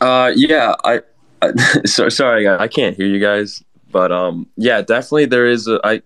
Uh, 0.00 0.32
yeah, 0.34 0.74
I, 0.84 1.02
I 1.42 1.52
so 1.84 2.08
sorry, 2.08 2.48
I 2.48 2.66
can't 2.66 2.96
hear 2.96 3.06
you 3.06 3.20
guys, 3.20 3.62
but 3.90 4.10
um, 4.10 4.48
yeah, 4.56 4.80
definitely 4.80 5.26
there 5.26 5.46
is. 5.46 5.68
A, 5.68 5.80
I, 5.84 6.02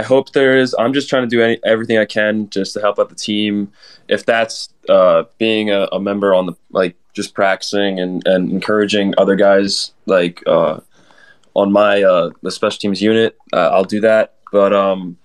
I 0.00 0.02
hope 0.02 0.32
there 0.32 0.56
is. 0.56 0.74
I'm 0.78 0.94
just 0.94 1.10
trying 1.10 1.24
to 1.24 1.28
do 1.28 1.42
any, 1.42 1.60
everything 1.62 1.98
I 1.98 2.06
can 2.06 2.48
just 2.48 2.72
to 2.72 2.80
help 2.80 2.98
out 2.98 3.10
the 3.10 3.14
team. 3.14 3.70
If 4.08 4.24
that's 4.24 4.70
uh, 4.88 5.24
being 5.36 5.70
a, 5.70 5.88
a 5.92 6.00
member 6.00 6.32
on 6.34 6.46
the 6.46 6.54
like 6.70 6.96
just 7.12 7.34
practicing 7.34 8.00
and, 8.00 8.26
and 8.26 8.50
encouraging 8.50 9.12
other 9.18 9.36
guys 9.36 9.92
like 10.06 10.42
uh, 10.46 10.80
on 11.52 11.70
my 11.70 12.02
uh, 12.02 12.30
the 12.40 12.50
special 12.50 12.78
teams 12.78 13.02
unit, 13.02 13.36
uh, 13.52 13.68
I'll 13.74 13.84
do 13.84 14.00
that. 14.00 14.36
But 14.50 14.72
um, 14.72 15.18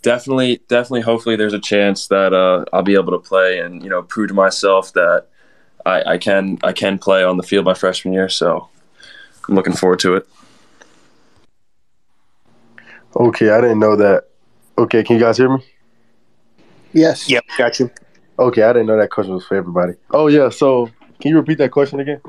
definitely, 0.00 0.62
definitely, 0.66 1.02
hopefully, 1.02 1.36
there's 1.36 1.52
a 1.52 1.60
chance 1.60 2.06
that 2.06 2.32
uh, 2.32 2.64
I'll 2.72 2.82
be 2.82 2.94
able 2.94 3.12
to 3.12 3.18
play 3.18 3.58
and 3.58 3.82
you 3.82 3.90
know 3.90 4.02
prove 4.02 4.28
to 4.28 4.34
myself 4.34 4.94
that 4.94 5.26
I, 5.84 6.12
I 6.12 6.18
can 6.18 6.58
I 6.64 6.72
can 6.72 6.98
play 6.98 7.22
on 7.22 7.36
the 7.36 7.42
field 7.42 7.66
my 7.66 7.74
freshman 7.74 8.14
year. 8.14 8.30
So 8.30 8.70
I'm 9.46 9.54
looking 9.54 9.74
forward 9.74 9.98
to 9.98 10.14
it. 10.14 10.26
Okay, 13.14 13.50
I 13.50 13.60
didn't 13.60 13.78
know 13.78 13.96
that. 13.96 14.24
Okay, 14.78 15.02
can 15.02 15.16
you 15.16 15.22
guys 15.22 15.38
hear 15.38 15.54
me? 15.54 15.64
Yes. 16.92 17.28
Yep, 17.30 17.44
got 17.56 17.78
you. 17.78 17.90
Okay, 18.38 18.62
I 18.62 18.72
didn't 18.72 18.86
know 18.86 18.98
that 18.98 19.10
question 19.10 19.34
was 19.34 19.46
for 19.46 19.56
everybody. 19.56 19.94
Oh 20.10 20.26
yeah, 20.26 20.48
so 20.48 20.90
can 21.20 21.30
you 21.30 21.36
repeat 21.36 21.58
that 21.58 21.70
question 21.70 22.00
again? 22.00 22.20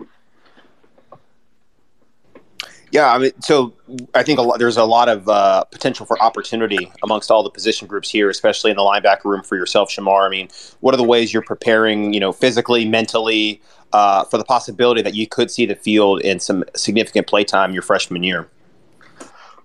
Yeah, 2.92 3.14
I 3.14 3.18
mean, 3.18 3.32
so 3.42 3.74
I 4.16 4.24
think 4.24 4.40
a 4.40 4.42
lot, 4.42 4.60
there's 4.60 4.78
a 4.78 4.86
lot 4.86 5.10
of 5.10 5.28
uh, 5.28 5.66
potential 5.66 6.06
for 6.06 6.22
opportunity 6.22 6.90
amongst 7.04 7.30
all 7.30 7.44
the 7.44 7.50
position 7.50 7.86
groups 7.86 8.10
here, 8.10 8.30
especially 8.30 8.72
in 8.72 8.78
the 8.78 8.84
linebacker 8.84 9.26
room 9.26 9.44
for 9.44 9.58
yourself, 9.58 9.90
Shamar. 9.90 10.26
I 10.26 10.30
mean, 10.30 10.48
what 10.80 10.94
are 10.94 10.98
the 10.98 11.04
ways 11.04 11.34
you're 11.34 11.44
preparing, 11.44 12.14
you 12.14 12.22
know, 12.22 12.32
physically, 12.32 12.86
mentally, 12.88 13.62
uh, 13.92 14.24
for 14.24 14.38
the 14.38 14.46
possibility 14.46 15.02
that 15.02 15.16
you 15.16 15.28
could 15.28 15.52
see 15.52 15.66
the 15.66 15.76
field 15.76 16.22
in 16.22 16.40
some 16.40 16.64
significant 16.76 17.28
playtime 17.28 17.74
your 17.74 17.82
freshman 17.82 18.24
year? 18.24 18.48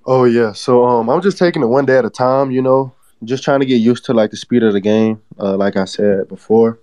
Oh 0.05 0.25
yeah, 0.25 0.53
so 0.53 0.85
um, 0.85 1.09
I'm 1.09 1.23
just 1.23 1.39
taking 1.39 1.63
it 1.63 1.67
one 1.67 1.87
day 1.87 1.97
at 1.97 2.05
a 2.05 2.11
time. 2.11 2.51
You 2.51 2.63
know, 2.63 2.93
just 3.25 3.45
trying 3.45 3.61
to 3.61 3.67
get 3.67 3.77
used 3.77 4.05
to 4.07 4.13
like 4.13 4.31
the 4.31 4.37
speed 4.37 4.63
of 4.63 4.73
the 4.73 4.81
game, 4.81 5.23
uh, 5.39 5.57
like 5.57 5.77
I 5.77 5.85
said 5.85 6.29
before, 6.29 6.79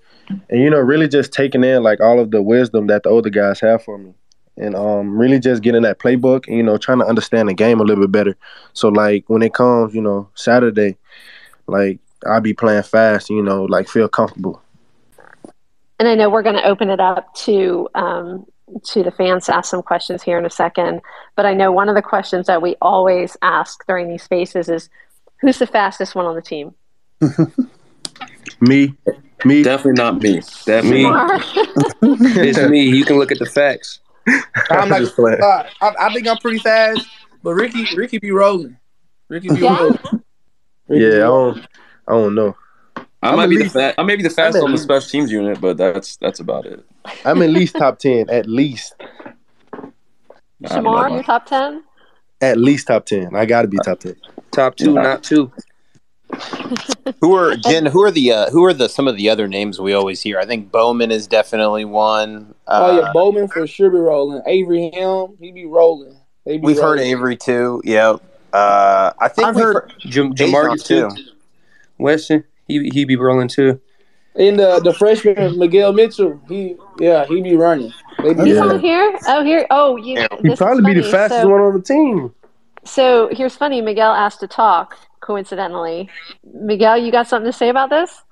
and 0.49 0.61
you 0.61 0.69
know, 0.69 0.79
really 0.79 1.07
just 1.07 1.33
taking 1.33 1.63
in 1.63 1.83
like 1.83 1.99
all 1.99 2.19
of 2.19 2.31
the 2.31 2.41
wisdom 2.41 2.87
that 2.87 3.03
the 3.03 3.09
older 3.09 3.29
guys 3.29 3.59
have 3.59 3.83
for 3.83 3.97
me, 3.97 4.13
and 4.57 4.75
um, 4.75 5.17
really 5.17 5.39
just 5.39 5.63
getting 5.63 5.81
that 5.81 5.99
playbook 5.99 6.47
and 6.47 6.55
you 6.55 6.63
know, 6.63 6.77
trying 6.77 6.99
to 6.99 7.05
understand 7.05 7.49
the 7.49 7.53
game 7.53 7.79
a 7.79 7.83
little 7.83 8.03
bit 8.03 8.11
better. 8.11 8.37
So 8.73 8.89
like 8.89 9.25
when 9.27 9.41
it 9.41 9.53
comes, 9.53 9.93
you 9.93 10.01
know, 10.01 10.29
Saturday, 10.35 10.97
like 11.67 11.99
I'll 12.25 12.41
be 12.41 12.53
playing 12.53 12.83
fast, 12.83 13.29
you 13.29 13.41
know, 13.41 13.65
like 13.65 13.89
feel 13.89 14.07
comfortable. 14.07 14.61
And 15.99 16.07
I 16.07 16.15
know 16.15 16.29
we're 16.29 16.43
going 16.43 16.55
to 16.55 16.65
open 16.65 16.89
it 16.89 17.01
up 17.01 17.33
to 17.35 17.89
um, 17.93 18.45
to 18.85 19.03
the 19.03 19.11
fans 19.11 19.45
to 19.45 19.55
ask 19.55 19.69
some 19.71 19.81
questions 19.83 20.21
here 20.23 20.37
in 20.37 20.45
a 20.45 20.49
second. 20.49 21.01
But 21.35 21.45
I 21.45 21.53
know 21.53 21.71
one 21.71 21.89
of 21.89 21.95
the 21.95 22.01
questions 22.01 22.47
that 22.47 22.61
we 22.61 22.75
always 22.81 23.35
ask 23.41 23.85
during 23.87 24.07
these 24.09 24.23
spaces 24.23 24.69
is, 24.69 24.89
"Who's 25.41 25.59
the 25.59 25.67
fastest 25.67 26.15
one 26.15 26.25
on 26.25 26.35
the 26.35 26.41
team?" 26.41 26.73
Me, 28.61 28.93
me, 29.45 29.63
definitely 29.63 29.93
not 29.93 30.21
me. 30.21 30.41
Definitely, 30.65 31.05
Me. 31.05 31.11
it's 32.41 32.59
me. 32.69 32.81
You 32.89 33.05
can 33.05 33.17
look 33.17 33.31
at 33.31 33.39
the 33.39 33.45
facts. 33.45 33.99
I'm 34.69 34.89
not 34.89 35.01
playing. 35.15 35.41
uh, 35.41 35.63
I, 35.81 35.93
I 35.99 36.13
think 36.13 36.27
I'm 36.27 36.37
pretty 36.37 36.59
fast, 36.59 37.07
but 37.41 37.53
Ricky 37.53 37.85
Ricky 37.95 38.17
be 38.19 38.31
rolling. 38.31 38.77
Ricky 39.29 39.49
be 39.49 39.61
Yeah. 39.61 39.77
rolling. 39.79 39.99
Yeah, 40.89 41.07
I 41.07 41.19
don't, 41.19 41.57
I 42.07 42.11
don't 42.11 42.35
know. 42.35 42.55
I 43.21 43.29
I'm 43.31 43.35
might 43.35 43.47
be 43.47 43.57
least- 43.57 43.73
the 43.73 43.79
fa- 43.79 43.99
I 43.99 44.03
may 44.03 44.15
be 44.15 44.23
the 44.23 44.29
fastest 44.29 44.63
on 44.63 44.71
the 44.71 44.77
special 44.77 45.09
teams 45.09 45.31
unit, 45.31 45.59
but 45.59 45.77
that's 45.77 46.15
that's 46.17 46.39
about 46.39 46.65
it. 46.65 46.83
I'm 47.25 47.41
at 47.41 47.49
least 47.49 47.75
top 47.75 47.99
ten. 47.99 48.29
At 48.29 48.47
least, 48.47 48.95
I 49.73 49.89
Shamar, 50.63 50.79
about- 51.07 51.11
your 51.11 51.23
top 51.23 51.45
ten. 51.45 51.83
at 52.41 52.57
least 52.57 52.87
top 52.87 53.05
ten. 53.05 53.35
I 53.35 53.45
got 53.45 53.63
to 53.63 53.67
be 53.67 53.77
top 53.83 53.99
ten. 53.99 54.15
Top 54.51 54.75
two, 54.77 54.93
not 54.93 55.23
two. 55.23 55.51
Who 57.21 57.33
are 57.35 57.55
Jen? 57.55 57.87
Who 57.87 58.03
are 58.03 58.11
the 58.11 58.31
uh, 58.31 58.49
who 58.51 58.63
are 58.63 58.73
the 58.73 58.87
some 58.87 59.07
of 59.07 59.17
the 59.17 59.29
other 59.29 59.47
names 59.47 59.79
we 59.79 59.93
always 59.93 60.21
hear? 60.21 60.39
I 60.39 60.45
think 60.45 60.71
Bowman 60.71 61.11
is 61.11 61.25
definitely 61.27 61.85
one. 61.85 62.53
oh 62.67 62.95
yeah, 62.99 63.07
Uh, 63.07 63.13
Bowman 63.13 63.47
for 63.47 63.65
sure 63.67 63.89
be 63.89 63.97
rolling. 63.97 64.41
Avery 64.45 64.91
Helm, 64.93 65.35
he 65.41 65.51
be 65.51 65.65
rolling. 65.65 66.15
Be 66.45 66.57
we've 66.59 66.77
heard. 66.79 66.99
Avery 66.99 67.35
too. 67.35 67.81
Yeah, 67.83 68.17
uh, 68.53 69.11
I 69.19 69.27
think 69.27 69.47
I've 69.47 69.55
we've 69.55 69.63
heard 69.65 69.93
Jam- 69.99 70.33
Faison, 70.35 70.51
Jamarcus 70.53 70.85
too. 70.85 71.09
Weston, 71.97 72.43
he 72.69 72.89
he 72.93 73.03
be 73.03 73.17
rolling 73.17 73.49
too. 73.49 73.81
And 74.35 74.57
the 74.57 74.79
the 74.79 74.93
freshman 74.93 75.59
Miguel 75.59 75.91
Mitchell, 75.91 76.39
he 76.47 76.77
yeah, 76.99 77.25
he 77.25 77.41
be 77.41 77.55
running. 77.57 77.93
They 78.21 78.33
be 78.33 78.45
He's 78.45 78.55
Yeah. 78.55 78.63
on 78.63 78.79
here. 78.79 79.19
Oh, 79.27 79.43
here. 79.43 79.67
Oh, 79.69 79.97
you. 79.97 80.19
He'd 80.19 80.29
this 80.43 80.53
is 80.53 80.57
probably 80.57 80.93
be 80.93 81.01
the 81.01 81.07
fastest 81.07 81.41
so, 81.41 81.49
one 81.49 81.61
on 81.61 81.73
the 81.73 81.81
team. 81.81 82.33
So 82.85 83.29
here's 83.31 83.55
funny. 83.55 83.81
Miguel 83.81 84.13
asked 84.13 84.39
to 84.41 84.47
talk. 84.47 84.97
Coincidentally, 85.21 86.09
Miguel, 86.43 86.97
you 86.97 87.11
got 87.11 87.27
something 87.27 87.51
to 87.51 87.57
say 87.57 87.69
about 87.69 87.89
this? 87.89 88.23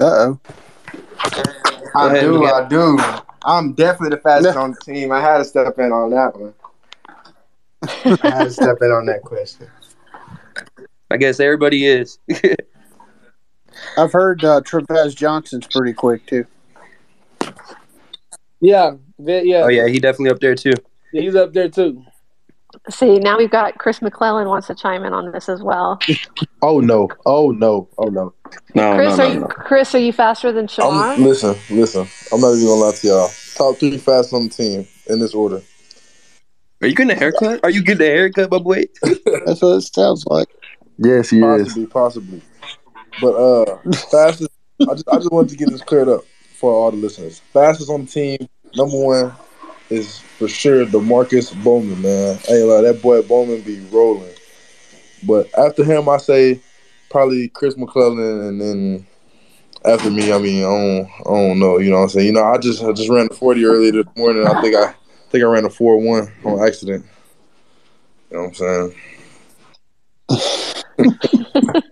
Uh 0.00 0.04
oh. 0.04 0.40
I 1.94 2.06
ahead, 2.06 2.22
do, 2.22 2.32
Miguel. 2.32 2.54
I 2.54 2.68
do. 2.68 2.98
I'm 3.44 3.74
definitely 3.74 4.16
the 4.16 4.22
fastest 4.22 4.56
on 4.56 4.72
the 4.72 4.80
team. 4.80 5.12
I 5.12 5.20
had 5.20 5.38
to 5.38 5.44
step 5.44 5.78
in 5.78 5.92
on 5.92 6.10
that 6.10 6.38
one. 6.38 6.54
I 8.22 8.30
had 8.30 8.44
to 8.44 8.50
step 8.50 8.76
in 8.80 8.90
on 8.90 9.06
that 9.06 9.22
question. 9.22 9.68
I 11.10 11.16
guess 11.16 11.40
everybody 11.40 11.86
is. 11.86 12.18
I've 13.96 14.12
heard 14.12 14.44
uh, 14.44 14.60
Trevez 14.62 15.14
Johnson's 15.14 15.66
pretty 15.66 15.92
quick 15.92 16.26
too. 16.26 16.46
Yeah, 18.60 18.92
ve- 19.18 19.42
yeah. 19.44 19.62
oh 19.64 19.68
yeah, 19.68 19.88
he 19.88 19.98
definitely 19.98 20.30
up 20.30 20.40
there 20.40 20.54
too. 20.54 20.72
Yeah, 21.12 21.22
he's 21.22 21.34
up 21.34 21.52
there 21.52 21.68
too. 21.68 22.04
See, 22.88 23.18
now 23.18 23.36
we've 23.36 23.50
got 23.50 23.78
Chris 23.78 24.00
McClellan 24.00 24.48
wants 24.48 24.68
to 24.68 24.74
chime 24.74 25.04
in 25.04 25.12
on 25.12 25.32
this 25.32 25.48
as 25.48 25.62
well. 25.62 25.98
Oh 26.62 26.78
no! 26.78 27.08
Oh 27.24 27.52
no! 27.52 27.88
Oh 27.96 28.08
no! 28.08 28.34
No, 28.74 28.94
Chris, 28.94 29.16
no, 29.16 29.24
are 29.24 29.32
you 29.32 29.40
no. 29.40 29.46
Chris? 29.46 29.94
Are 29.94 29.98
you 29.98 30.12
faster 30.12 30.52
than 30.52 30.66
Shamar? 30.66 31.16
I'm, 31.16 31.24
listen, 31.24 31.56
listen. 31.70 32.06
I'm 32.30 32.42
not 32.42 32.52
even 32.52 32.66
gonna 32.66 32.80
lie 32.82 32.92
to 32.92 33.06
y'all. 33.06 33.30
Top 33.54 33.78
three 33.78 33.96
fast 33.96 34.34
on 34.34 34.44
the 34.44 34.50
team 34.50 34.86
in 35.06 35.20
this 35.20 35.32
order. 35.32 35.62
Are 36.82 36.86
you 36.86 36.94
getting 36.94 37.16
a 37.16 37.18
haircut? 37.18 37.60
Are 37.62 37.70
you 37.70 37.82
getting 37.82 38.06
a 38.06 38.10
haircut, 38.10 38.50
my 38.50 38.58
boy? 38.58 38.84
That's 39.02 39.62
what 39.62 39.76
it 39.76 39.80
sounds 39.82 40.26
like. 40.26 40.48
Yes, 40.98 41.30
he 41.30 41.38
is. 41.38 41.42
Possibly, 41.42 41.86
possibly. 41.86 42.42
But 43.20 43.34
uh, 43.34 43.92
fastest. 44.10 44.50
I 44.82 44.94
just, 44.94 45.08
I 45.08 45.16
just 45.16 45.30
wanted 45.30 45.50
to 45.50 45.56
get 45.56 45.70
this 45.70 45.82
cleared 45.82 46.08
up 46.08 46.24
for 46.54 46.72
all 46.72 46.90
the 46.90 46.96
listeners. 46.96 47.40
Fastest 47.52 47.90
on 47.90 48.06
the 48.06 48.10
team, 48.10 48.48
number 48.74 48.96
one, 48.96 49.32
is 49.90 50.18
for 50.18 50.48
sure 50.48 50.86
Demarkcus 50.86 51.62
Bowman. 51.62 52.00
Man, 52.00 52.38
I 52.48 52.52
ain't 52.52 52.66
lie, 52.66 52.80
that 52.82 53.02
boy 53.02 53.22
Bowman 53.22 53.60
be 53.60 53.80
rolling. 53.90 54.32
But 55.22 55.48
after 55.58 55.84
him, 55.84 56.08
I 56.08 56.16
say 56.16 56.60
probably 57.10 57.48
Chris 57.48 57.76
McClellan, 57.76 58.40
and 58.40 58.60
then 58.60 59.06
after 59.84 60.10
me, 60.10 60.32
I 60.32 60.38
mean, 60.38 60.62
I 60.62 60.66
don't, 60.66 61.10
I 61.26 61.30
don't 61.30 61.58
know. 61.58 61.78
You 61.78 61.90
know 61.90 61.96
what 61.96 62.04
I'm 62.04 62.08
saying? 62.10 62.26
You 62.28 62.32
know, 62.32 62.44
I 62.44 62.56
just, 62.58 62.82
I 62.82 62.92
just 62.92 63.10
ran 63.10 63.28
the 63.28 63.34
40 63.34 63.64
earlier 63.64 63.92
this 63.92 64.06
morning. 64.16 64.46
I 64.46 64.60
think 64.62 64.76
I, 64.76 64.94
think 65.30 65.44
I 65.44 65.46
ran 65.46 65.64
a 65.64 65.68
4-1 65.68 66.46
on 66.46 66.66
accident. 66.66 67.04
You 68.30 68.36
know 68.36 68.44
what 68.44 68.60
I'm 68.60 68.92
saying? 70.30 71.82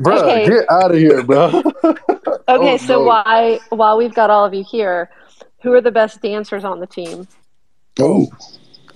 Bro, 0.00 0.16
Okay. 0.18 0.46
get 0.46 0.70
out 0.70 0.90
of 0.92 0.96
here, 0.98 1.22
bro. 1.22 1.62
Okay, 1.84 2.42
Oh, 2.48 2.76
so 2.78 2.98
no. 2.98 3.04
why 3.04 3.60
while 3.70 3.96
we've 3.98 4.14
got 4.14 4.30
all 4.30 4.44
of 4.44 4.54
you 4.54 4.64
here, 4.64 5.10
who 5.62 5.72
are 5.74 5.80
the 5.80 5.90
best 5.90 6.22
dancers 6.22 6.64
on 6.64 6.80
the 6.80 6.86
team? 6.86 7.26
Oh, 8.00 8.26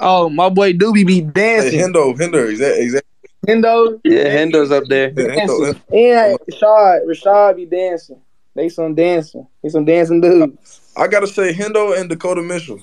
Oh, 0.00 0.28
my 0.28 0.48
boy 0.48 0.72
Doobie 0.72 1.06
be 1.06 1.20
hey, 1.20 1.30
dancing. 1.30 1.78
Hendo, 1.80 2.14
Hendo, 2.16 2.48
exactly. 2.50 2.82
exactly. 2.84 3.10
Hendo, 3.46 4.00
Yeah, 4.04 4.24
Hendo's 4.36 4.70
up 4.72 4.84
there. 4.88 5.10
Yeah, 5.10 5.26
Hendo, 5.28 5.36
dancing. 5.36 5.82
And 5.92 6.38
Rashad, 6.50 7.06
Rashad 7.06 7.56
be 7.56 7.66
dancing. 7.66 8.20
They 8.54 8.68
some 8.68 8.94
dancing. 8.94 9.46
They 9.62 9.68
some 9.68 9.84
dancing 9.84 10.20
dudes. 10.20 10.80
I 10.96 11.06
gotta 11.08 11.26
say 11.26 11.52
Hendo 11.52 11.98
and 11.98 12.08
Dakota 12.08 12.42
Mitchell. 12.42 12.80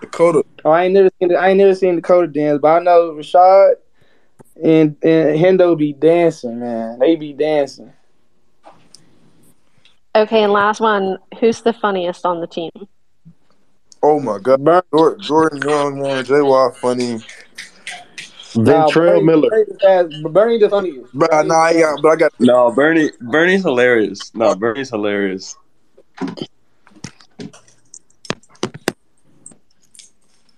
Dakota, 0.00 0.44
Oh, 0.64 0.70
I 0.70 0.84
ain't 0.84 0.94
never 0.94 1.10
seen. 1.20 1.34
I 1.34 1.50
ain't 1.50 1.58
never 1.58 1.74
seen 1.74 1.96
Dakota 1.96 2.26
dance, 2.26 2.58
but 2.60 2.68
I 2.68 2.82
know 2.82 3.12
Rashad 3.12 3.74
and 4.62 4.96
and 5.02 5.38
Hendo 5.38 5.76
be 5.76 5.92
dancing, 5.92 6.60
man. 6.60 6.98
They 6.98 7.16
be 7.16 7.32
dancing. 7.32 7.92
Okay, 10.16 10.42
and 10.42 10.52
last 10.52 10.80
one, 10.80 11.18
who's 11.38 11.62
the 11.62 11.72
funniest 11.72 12.26
on 12.26 12.40
the 12.40 12.46
team? 12.46 12.70
oh 14.02 14.18
my 14.18 14.38
God, 14.38 14.64
Burn, 14.64 14.82
Jordan, 14.92 15.20
Jordan 15.22 15.62
Young, 15.68 16.00
man, 16.02 16.24
J. 16.24 16.40
Watt, 16.40 16.76
funny. 16.78 17.18
Ventrell 18.54 18.92
Burney- 18.94 19.22
Miller. 19.22 19.50
Burney 19.50 19.64
the 19.68 19.78
fast- 19.78 20.32
Burney 20.32 20.58
the 20.58 20.68
funniest. 20.70 21.10
But 21.14 21.46
nah, 21.46 21.54
I 21.62 21.74
got, 21.74 22.02
but 22.02 22.08
I 22.08 22.16
got. 22.16 22.32
No, 22.40 22.72
Burney. 22.72 23.10
Burney's 23.20 23.62
hilarious. 23.62 24.34
No, 24.34 24.54
Burney's 24.56 24.90
hilarious. 24.90 25.56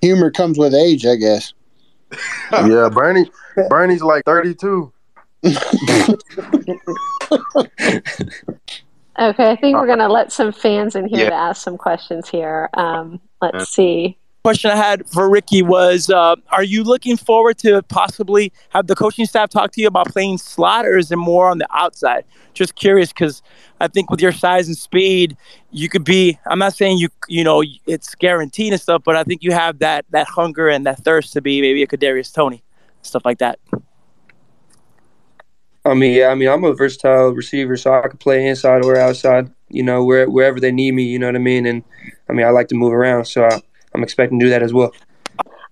Humor 0.01 0.31
comes 0.31 0.59
with 0.59 0.75
age, 0.75 1.05
I 1.07 1.17
guess. 1.17 1.53
Yeah, 2.53 2.89
Burney. 2.93 3.31
Burney's 3.69 4.03
like 4.03 4.25
32. 4.25 4.93
Okay, 9.19 9.51
I 9.51 9.57
think 9.57 9.77
we're 9.77 9.87
gonna 9.87 10.09
let 10.09 10.33
some 10.33 10.53
fans 10.53 10.97
in 10.97 11.07
here 11.07 11.25
Yeah. 11.25 11.29
to 11.31 11.35
ask 11.35 11.63
some 11.63 11.77
questions 11.77 12.31
here. 12.31 12.71
Um, 12.75 13.21
let's 13.43 13.69
see. 13.69 14.17
question 14.43 14.71
I 14.71 14.77
had 14.77 15.07
for 15.07 15.29
Ricky 15.29 15.61
was: 15.61 16.09
uh, 16.09 16.37
Are 16.51 16.65
you 16.65 16.83
looking 16.83 17.19
forward 17.19 17.59
to 17.59 17.83
possibly 17.83 18.53
have 18.71 18.87
the 18.87 18.95
coaching 18.97 19.27
staff 19.27 19.51
talk 19.51 19.71
to 19.73 19.83
you 19.83 19.87
about 19.87 20.07
playing 20.07 20.39
slot, 20.39 20.87
or 20.87 20.97
is 20.97 21.13
it 21.13 21.17
more 21.17 21.51
on 21.51 21.59
the 21.59 21.67
outside? 21.77 22.25
Just 22.55 22.75
curious, 22.75 23.13
because 23.13 23.43
I 23.81 23.89
think 23.89 24.11
with 24.11 24.21
your 24.23 24.33
size 24.33 24.67
and 24.67 24.77
speed, 24.77 25.37
you 25.71 25.91
could 25.91 26.05
be. 26.05 26.39
I'm 26.47 26.59
not 26.59 26.75
saying 26.75 26.97
you, 26.97 27.09
you 27.29 27.45
know, 27.45 27.63
it's 27.87 28.15
guaranteed 28.15 28.73
and 28.73 28.81
stuff, 28.81 29.03
but 29.05 29.15
I 29.15 29.25
think 29.25 29.43
you 29.43 29.53
have 29.53 29.79
that 29.81 30.07
that 30.11 30.27
hunger 30.27 30.69
and 30.71 30.87
that 30.87 31.05
thirst 31.05 31.35
to 31.35 31.43
be 31.43 31.61
maybe 31.61 31.83
a 31.83 31.87
Kadarius 31.87 32.33
Toney, 32.33 32.63
stuff 33.03 33.25
like 33.25 33.39
that. 33.39 33.59
I 35.85 35.95
mean, 35.95 36.15
yeah, 36.15 36.29
I 36.29 36.35
mean, 36.35 36.49
I'm 36.49 36.65
a 36.65 36.75
versatile 36.75 37.31
receiver, 37.31 37.77
so 37.77 37.93
I 37.93 38.09
can 38.09 38.19
play 38.19 38.47
inside 38.47 38.85
or 38.85 38.97
outside. 38.97 39.51
You 39.69 39.83
know, 39.83 40.05
where, 40.05 40.29
wherever 40.29 40.61
they 40.61 40.71
need 40.71 40.93
me. 40.93 41.05
You 41.05 41.19
know 41.19 41.27
what 41.27 41.35
I 41.35 41.41
mean? 41.41 41.67
And 41.67 41.83
I 42.29 42.33
mean, 42.33 42.47
I 42.47 42.51
like 42.51 42.69
to 42.69 42.75
move 42.75 42.93
around, 42.93 43.25
so 43.25 43.45
I, 43.45 43.61
I'm 43.95 44.03
expecting 44.03 44.39
to 44.39 44.47
do 44.47 44.51
that 44.51 44.63
as 44.63 44.73
well. 44.73 44.93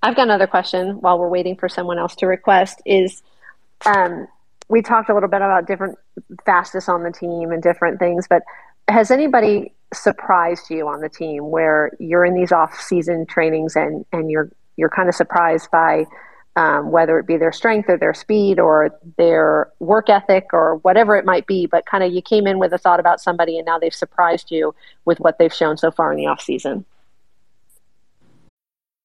I've 0.02 0.16
got 0.16 0.24
another 0.24 0.46
question 0.46 1.00
while 1.00 1.18
we're 1.18 1.28
waiting 1.28 1.56
for 1.56 1.68
someone 1.68 1.98
else 1.98 2.14
to 2.16 2.26
request. 2.26 2.82
Is 2.86 3.22
um, 3.86 4.26
we 4.68 4.82
talked 4.82 5.10
a 5.10 5.14
little 5.14 5.28
bit 5.28 5.42
about 5.42 5.66
different 5.66 5.98
fastest 6.44 6.88
on 6.88 7.02
the 7.02 7.12
team 7.12 7.52
and 7.52 7.62
different 7.62 7.98
things, 7.98 8.26
but 8.28 8.42
has 8.88 9.10
anybody 9.10 9.72
surprised 9.92 10.70
you 10.70 10.88
on 10.88 11.00
the 11.00 11.08
team 11.08 11.50
where 11.50 11.92
you're 11.98 12.24
in 12.24 12.34
these 12.34 12.52
off-season 12.52 13.26
trainings 13.26 13.74
and 13.76 14.04
and 14.12 14.30
you're 14.30 14.50
you're 14.76 14.88
kind 14.88 15.08
of 15.08 15.14
surprised 15.14 15.70
by 15.70 16.04
um, 16.60 16.90
whether 16.90 17.18
it 17.18 17.26
be 17.26 17.38
their 17.38 17.52
strength 17.52 17.88
or 17.88 17.96
their 17.96 18.12
speed 18.12 18.60
or 18.60 18.94
their 19.16 19.72
work 19.78 20.10
ethic 20.10 20.48
or 20.52 20.76
whatever 20.82 21.16
it 21.16 21.24
might 21.24 21.46
be, 21.46 21.64
but 21.64 21.86
kind 21.86 22.04
of 22.04 22.12
you 22.12 22.20
came 22.20 22.46
in 22.46 22.58
with 22.58 22.70
a 22.74 22.78
thought 22.78 23.00
about 23.00 23.18
somebody 23.18 23.56
and 23.56 23.64
now 23.64 23.78
they've 23.78 23.94
surprised 23.94 24.50
you 24.50 24.74
with 25.06 25.18
what 25.20 25.38
they've 25.38 25.54
shown 25.54 25.78
so 25.78 25.90
far 25.90 26.12
in 26.12 26.18
the 26.18 26.26
off 26.26 26.42
season. 26.42 26.84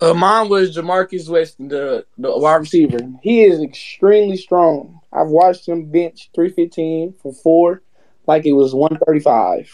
Uh, 0.00 0.14
mine 0.14 0.48
was 0.48 0.74
Ja'Markis 0.74 1.28
Weston, 1.28 1.68
the, 1.68 2.06
the 2.16 2.36
wide 2.38 2.56
receiver. 2.56 2.98
He 3.22 3.42
is 3.42 3.60
extremely 3.60 4.36
strong. 4.38 4.98
I've 5.12 5.28
watched 5.28 5.68
him 5.68 5.90
bench 5.90 6.30
315 6.34 7.14
for 7.22 7.34
four, 7.34 7.82
like 8.26 8.46
it 8.46 8.52
was 8.52 8.74
135. 8.74 9.70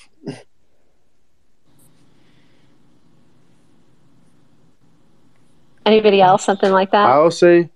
Anybody 5.85 6.21
else, 6.21 6.45
something 6.45 6.73
like 6.73 6.91
that? 6.91 7.07
I'll 7.07 7.31
say, 7.31 7.71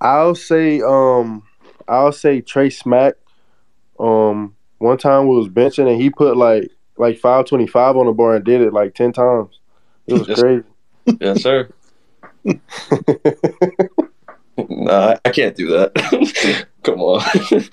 I'll 0.00 0.34
say, 0.34 0.80
um, 0.80 1.42
I'll 1.86 2.12
say 2.12 2.40
Trey 2.40 2.70
Smack. 2.70 3.14
Um, 3.98 4.56
one 4.78 4.96
time 4.96 5.28
we 5.28 5.36
was 5.36 5.48
benching 5.48 5.86
and 5.90 6.00
he 6.00 6.08
put 6.08 6.38
like 6.38 6.70
like 6.96 7.18
five 7.18 7.44
twenty 7.44 7.66
five 7.66 7.98
on 7.98 8.06
the 8.06 8.12
bar 8.12 8.36
and 8.36 8.44
did 8.44 8.62
it 8.62 8.72
like 8.72 8.94
ten 8.94 9.12
times. 9.12 9.58
It 10.06 10.14
was 10.14 10.26
Yes. 10.28 10.38
crazy. 10.38 10.64
Yes, 11.20 11.42
sir. 11.42 11.68
nah, 14.68 15.16
I 15.24 15.30
can't 15.30 15.56
do 15.56 15.68
that. 15.68 16.66
Come 16.82 17.00
on. 17.00 17.22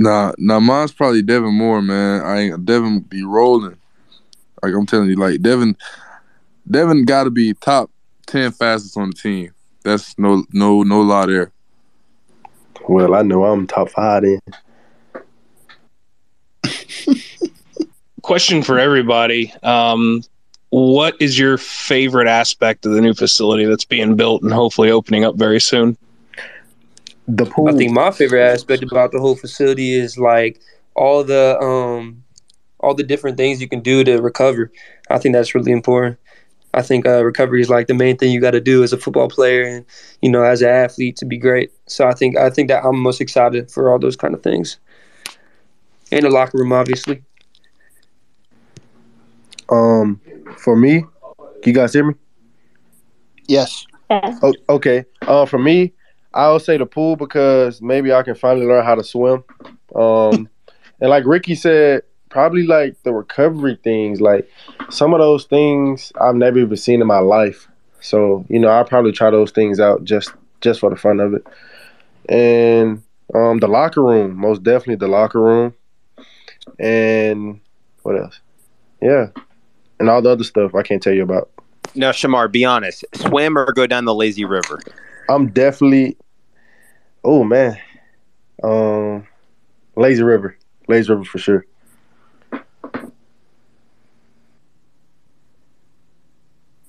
Nah, 0.00 0.32
nah, 0.38 0.60
mine's 0.60 0.92
probably 0.92 1.22
Devin 1.22 1.54
Moore, 1.54 1.82
man. 1.82 2.22
I 2.22 2.38
ain't 2.38 2.64
Devin 2.64 3.00
be 3.00 3.24
rolling. 3.24 3.76
Like 4.62 4.72
I'm 4.72 4.86
telling 4.86 5.08
you, 5.08 5.16
like 5.16 5.42
Devin, 5.42 5.76
Devin 6.70 7.04
got 7.04 7.24
to 7.24 7.30
be 7.30 7.52
top 7.54 7.90
ten 8.24 8.52
fastest 8.52 8.96
on 8.96 9.10
the 9.10 9.16
team. 9.16 9.52
That's 9.82 10.16
no, 10.16 10.44
no, 10.52 10.84
no 10.84 11.00
lie 11.00 11.26
there. 11.26 11.50
Well, 12.88 13.14
I 13.14 13.22
know 13.22 13.44
I'm 13.44 13.66
top 13.66 13.90
five 13.90 14.22
then. 14.22 14.38
Question 18.22 18.62
for 18.62 18.78
everybody. 18.78 19.52
Um, 19.64 20.22
what 20.70 21.16
is 21.20 21.38
your 21.38 21.56
favorite 21.56 22.28
aspect 22.28 22.84
of 22.84 22.92
the 22.92 23.00
new 23.00 23.14
facility 23.14 23.64
that's 23.64 23.84
being 23.84 24.16
built 24.16 24.42
and 24.42 24.52
hopefully 24.52 24.90
opening 24.90 25.24
up 25.24 25.36
very 25.36 25.60
soon? 25.60 25.96
The 27.26 27.46
pool. 27.46 27.68
I 27.68 27.72
think 27.72 27.92
my 27.92 28.10
favorite 28.10 28.44
aspect 28.44 28.82
about 28.82 29.12
the 29.12 29.20
whole 29.20 29.36
facility 29.36 29.94
is 29.94 30.18
like 30.18 30.60
all 30.94 31.24
the 31.24 31.58
um 31.60 32.22
all 32.80 32.94
the 32.94 33.02
different 33.02 33.36
things 33.36 33.60
you 33.60 33.68
can 33.68 33.80
do 33.80 34.04
to 34.04 34.20
recover. 34.20 34.70
I 35.10 35.18
think 35.18 35.34
that's 35.34 35.54
really 35.54 35.72
important. 35.72 36.18
I 36.74 36.82
think 36.82 37.06
uh, 37.06 37.24
recovery 37.24 37.60
is 37.60 37.70
like 37.70 37.86
the 37.86 37.94
main 37.94 38.16
thing 38.16 38.30
you 38.30 38.40
got 38.40 38.50
to 38.50 38.60
do 38.60 38.82
as 38.82 38.92
a 38.92 38.98
football 38.98 39.28
player 39.28 39.64
and 39.64 39.84
you 40.20 40.30
know 40.30 40.42
as 40.42 40.62
an 40.62 40.68
athlete 40.68 41.16
to 41.16 41.24
be 41.24 41.38
great. 41.38 41.72
So 41.86 42.06
I 42.06 42.12
think 42.12 42.36
I 42.36 42.50
think 42.50 42.68
that 42.68 42.84
I'm 42.84 42.98
most 42.98 43.20
excited 43.20 43.70
for 43.70 43.90
all 43.90 43.98
those 43.98 44.16
kind 44.16 44.34
of 44.34 44.42
things. 44.42 44.78
And 46.10 46.24
the 46.24 46.30
locker 46.30 46.58
room, 46.58 46.72
obviously. 46.72 47.22
Um, 49.70 50.20
for 50.56 50.76
me, 50.76 51.04
you 51.64 51.72
guys 51.72 51.92
hear 51.92 52.06
me? 52.06 52.14
Yes. 53.46 53.86
O- 54.10 54.54
okay. 54.68 55.04
Uh, 55.22 55.46
for 55.46 55.58
me, 55.58 55.92
I 56.34 56.50
would 56.50 56.62
say 56.62 56.76
the 56.76 56.86
pool 56.86 57.16
because 57.16 57.80
maybe 57.82 58.12
I 58.12 58.22
can 58.22 58.34
finally 58.34 58.66
learn 58.66 58.84
how 58.84 58.94
to 58.94 59.04
swim. 59.04 59.44
Um, 59.94 60.48
and 61.00 61.10
like 61.10 61.24
Ricky 61.26 61.54
said, 61.54 62.02
probably 62.28 62.66
like 62.66 63.02
the 63.02 63.12
recovery 63.12 63.78
things, 63.82 64.20
like 64.20 64.48
some 64.90 65.14
of 65.14 65.20
those 65.20 65.44
things 65.44 66.12
I've 66.20 66.34
never 66.34 66.58
even 66.58 66.76
seen 66.76 67.00
in 67.00 67.06
my 67.06 67.18
life. 67.18 67.68
So 68.00 68.44
you 68.48 68.58
know, 68.58 68.68
I'll 68.68 68.84
probably 68.84 69.12
try 69.12 69.30
those 69.30 69.50
things 69.50 69.80
out 69.80 70.04
just 70.04 70.32
just 70.60 70.80
for 70.80 70.90
the 70.90 70.96
fun 70.96 71.20
of 71.20 71.34
it. 71.34 71.46
And 72.28 73.02
um, 73.34 73.58
the 73.58 73.68
locker 73.68 74.02
room, 74.02 74.36
most 74.36 74.62
definitely 74.62 74.96
the 74.96 75.08
locker 75.08 75.40
room. 75.40 75.74
And 76.78 77.60
what 78.02 78.18
else? 78.18 78.40
Yeah, 79.00 79.28
and 79.98 80.08
all 80.08 80.22
the 80.22 80.30
other 80.30 80.44
stuff 80.44 80.74
I 80.74 80.82
can't 80.82 81.02
tell 81.02 81.12
you 81.12 81.22
about. 81.22 81.50
Now, 81.94 82.12
Shamar, 82.12 82.50
be 82.50 82.64
honest. 82.64 83.04
Swim 83.14 83.56
or 83.56 83.72
go 83.72 83.86
down 83.86 84.04
the 84.04 84.14
lazy 84.14 84.44
river? 84.44 84.80
I'm 85.28 85.50
definitely. 85.50 86.16
Oh 87.24 87.44
man, 87.44 87.76
um, 88.62 89.26
lazy 89.96 90.22
river, 90.22 90.56
lazy 90.86 91.10
river 91.10 91.24
for 91.24 91.38
sure. 91.38 91.66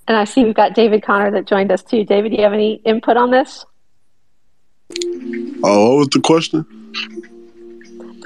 And 0.08 0.18
I 0.18 0.24
see 0.24 0.44
we've 0.44 0.56
got 0.56 0.74
David 0.74 1.04
Connor 1.04 1.32
that 1.32 1.46
joined 1.46 1.72
us 1.72 1.84
too. 1.84 2.04
David, 2.04 2.30
do 2.32 2.38
you 2.38 2.44
have 2.44 2.54
any 2.54 2.76
input 2.86 3.16
on 3.16 3.32
this? 3.32 3.66
Oh, 5.64 5.90
what 5.90 5.98
was 5.98 6.08
the 6.10 6.20
question? 6.20 6.66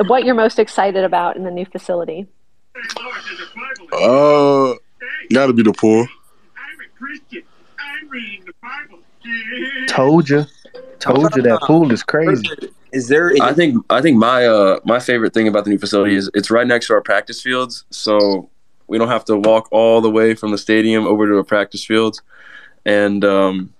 What 0.08 0.24
you're 0.24 0.36
most 0.36 0.60
excited 0.60 1.04
about 1.04 1.36
in 1.36 1.44
the 1.44 1.52
new 1.52 1.66
facility? 1.66 2.28
Uh, 4.02 4.76
got 5.32 5.48
to 5.48 5.54
be 5.54 5.64
the 5.64 5.74
pool. 5.74 6.08
Told 9.88 10.30
you, 10.30 10.46
told 11.00 11.36
you 11.36 11.42
that 11.44 11.62
pool 11.62 11.92
is 11.92 12.04
crazy. 12.04 12.48
Is 12.92 13.08
there? 13.08 13.34
I 13.42 13.54
think 13.54 13.84
I 13.90 14.02
think 14.02 14.18
my 14.18 14.46
uh 14.46 14.80
my 14.86 15.00
favorite 15.00 15.34
thing 15.34 15.48
about 15.48 15.64
the 15.64 15.72
new 15.72 15.80
facility 15.80 16.16
is 16.16 16.30
it's 16.34 16.52
right 16.52 16.68
next 16.68 16.88
to 16.88 16.94
our 16.94 17.02
practice 17.02 17.42
fields, 17.42 17.86
so 17.90 18.50
we 18.88 18.98
don't 18.98 19.08
have 19.08 19.26
to 19.26 19.38
walk 19.38 19.68
all 19.72 20.02
the 20.02 20.12
way 20.12 20.36
from 20.36 20.52
the 20.52 20.58
stadium 20.58 21.08
over 21.08 21.26
to 21.28 21.38
our 21.38 21.44
practice 21.44 21.84
fields, 21.84 22.22
and 22.86 23.26
um, 23.26 23.74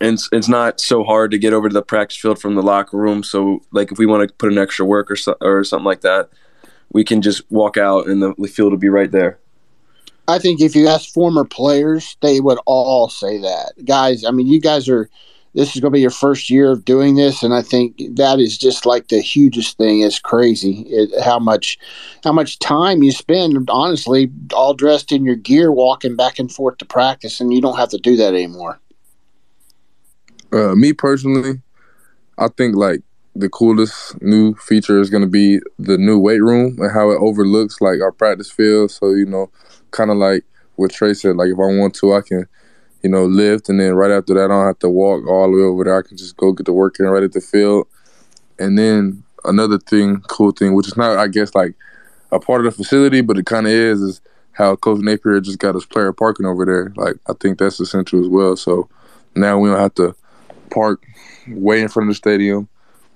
and 0.00 0.14
it's, 0.14 0.28
it's 0.32 0.48
not 0.48 0.80
so 0.80 1.04
hard 1.04 1.30
to 1.32 1.38
get 1.38 1.52
over 1.52 1.68
to 1.68 1.74
the 1.74 1.82
practice 1.82 2.16
field 2.16 2.40
from 2.40 2.54
the 2.54 2.62
locker 2.62 2.96
room. 2.96 3.22
So 3.22 3.62
like 3.70 3.92
if 3.92 3.98
we 3.98 4.06
want 4.06 4.26
to 4.26 4.34
put 4.34 4.50
an 4.50 4.58
extra 4.58 4.86
work 4.86 5.10
or 5.10 5.16
so, 5.16 5.36
or 5.40 5.62
something 5.64 5.84
like 5.84 6.00
that, 6.00 6.30
we 6.92 7.04
can 7.04 7.22
just 7.22 7.42
walk 7.50 7.76
out 7.76 8.06
and 8.06 8.22
the, 8.22 8.34
the 8.38 8.48
field 8.48 8.72
will 8.72 8.78
be 8.78 8.88
right 8.88 9.10
there. 9.10 9.38
I 10.28 10.38
think 10.38 10.60
if 10.60 10.76
you 10.76 10.86
ask 10.86 11.12
former 11.12 11.44
players, 11.44 12.16
they 12.20 12.40
would 12.40 12.58
all 12.66 13.08
say 13.08 13.38
that. 13.38 13.72
Guys, 13.84 14.24
I 14.24 14.30
mean, 14.30 14.46
you 14.46 14.60
guys 14.60 14.88
are, 14.88 15.08
this 15.54 15.74
is 15.74 15.80
going 15.80 15.90
to 15.90 15.96
be 15.96 16.00
your 16.00 16.10
first 16.10 16.48
year 16.50 16.70
of 16.70 16.84
doing 16.84 17.16
this. 17.16 17.42
And 17.42 17.52
I 17.52 17.62
think 17.62 18.00
that 18.14 18.38
is 18.38 18.56
just 18.56 18.86
like 18.86 19.08
the 19.08 19.20
hugest 19.20 19.76
thing. 19.76 20.02
It's 20.02 20.20
crazy 20.20 20.82
it, 20.88 21.10
how 21.24 21.40
much, 21.40 21.78
how 22.22 22.32
much 22.32 22.60
time 22.60 23.02
you 23.02 23.10
spend, 23.10 23.68
honestly, 23.70 24.30
all 24.54 24.74
dressed 24.74 25.10
in 25.10 25.24
your 25.24 25.34
gear, 25.34 25.72
walking 25.72 26.14
back 26.14 26.38
and 26.38 26.52
forth 26.52 26.78
to 26.78 26.84
practice. 26.84 27.40
And 27.40 27.52
you 27.52 27.60
don't 27.60 27.76
have 27.76 27.90
to 27.90 27.98
do 27.98 28.14
that 28.16 28.34
anymore. 28.34 28.78
Uh, 30.52 30.76
me 30.76 30.92
personally, 30.92 31.60
I 32.38 32.48
think 32.48 32.76
like 32.76 33.02
the 33.34 33.48
coolest 33.48 34.20
new 34.20 34.54
feature 34.54 35.00
is 35.00 35.10
going 35.10 35.22
to 35.22 35.28
be 35.28 35.60
the 35.78 35.96
new 35.96 36.18
weight 36.18 36.42
room 36.42 36.76
and 36.80 36.92
how 36.92 37.10
it 37.10 37.18
overlooks 37.20 37.80
like 37.80 38.00
our 38.00 38.12
practice 38.12 38.50
field. 38.50 38.90
So 38.90 39.10
you 39.10 39.26
know, 39.26 39.50
kind 39.90 40.10
of 40.10 40.16
like 40.16 40.44
what 40.76 40.90
Trey 40.90 41.14
said, 41.14 41.36
like 41.36 41.48
if 41.48 41.58
I 41.58 41.76
want 41.78 41.94
to, 41.96 42.14
I 42.14 42.22
can, 42.22 42.46
you 43.02 43.10
know, 43.10 43.26
lift, 43.26 43.68
and 43.68 43.78
then 43.78 43.94
right 43.94 44.10
after 44.10 44.34
that, 44.34 44.44
I 44.44 44.48
don't 44.48 44.66
have 44.66 44.78
to 44.80 44.88
walk 44.88 45.26
all 45.26 45.50
the 45.50 45.56
way 45.56 45.62
over 45.62 45.84
there. 45.84 45.98
I 45.98 46.02
can 46.02 46.16
just 46.16 46.36
go 46.36 46.52
get 46.52 46.66
the 46.66 46.72
work 46.72 46.98
in 46.98 47.06
right 47.06 47.22
at 47.22 47.32
the 47.32 47.40
field. 47.40 47.86
And 48.58 48.78
then 48.78 49.22
another 49.44 49.78
thing, 49.78 50.20
cool 50.28 50.52
thing, 50.52 50.74
which 50.74 50.88
is 50.88 50.96
not, 50.96 51.18
I 51.18 51.28
guess, 51.28 51.54
like 51.54 51.74
a 52.32 52.40
part 52.40 52.64
of 52.64 52.72
the 52.72 52.76
facility, 52.76 53.20
but 53.20 53.38
it 53.38 53.46
kind 53.46 53.66
of 53.66 53.72
is, 53.72 54.00
is 54.00 54.20
how 54.52 54.76
Coach 54.76 55.00
Napier 55.00 55.40
just 55.40 55.58
got 55.58 55.74
his 55.74 55.86
player 55.86 56.12
parking 56.12 56.46
over 56.46 56.64
there. 56.64 56.92
Like 56.96 57.16
I 57.26 57.32
think 57.34 57.58
that's 57.58 57.80
essential 57.80 58.20
as 58.20 58.28
well. 58.28 58.56
So 58.56 58.88
now 59.34 59.58
we 59.58 59.68
don't 59.68 59.78
have 59.78 59.94
to 59.94 60.14
park 60.70 61.04
way 61.48 61.80
in 61.80 61.88
front 61.88 62.08
of 62.08 62.14
the 62.14 62.16
stadium, 62.16 62.68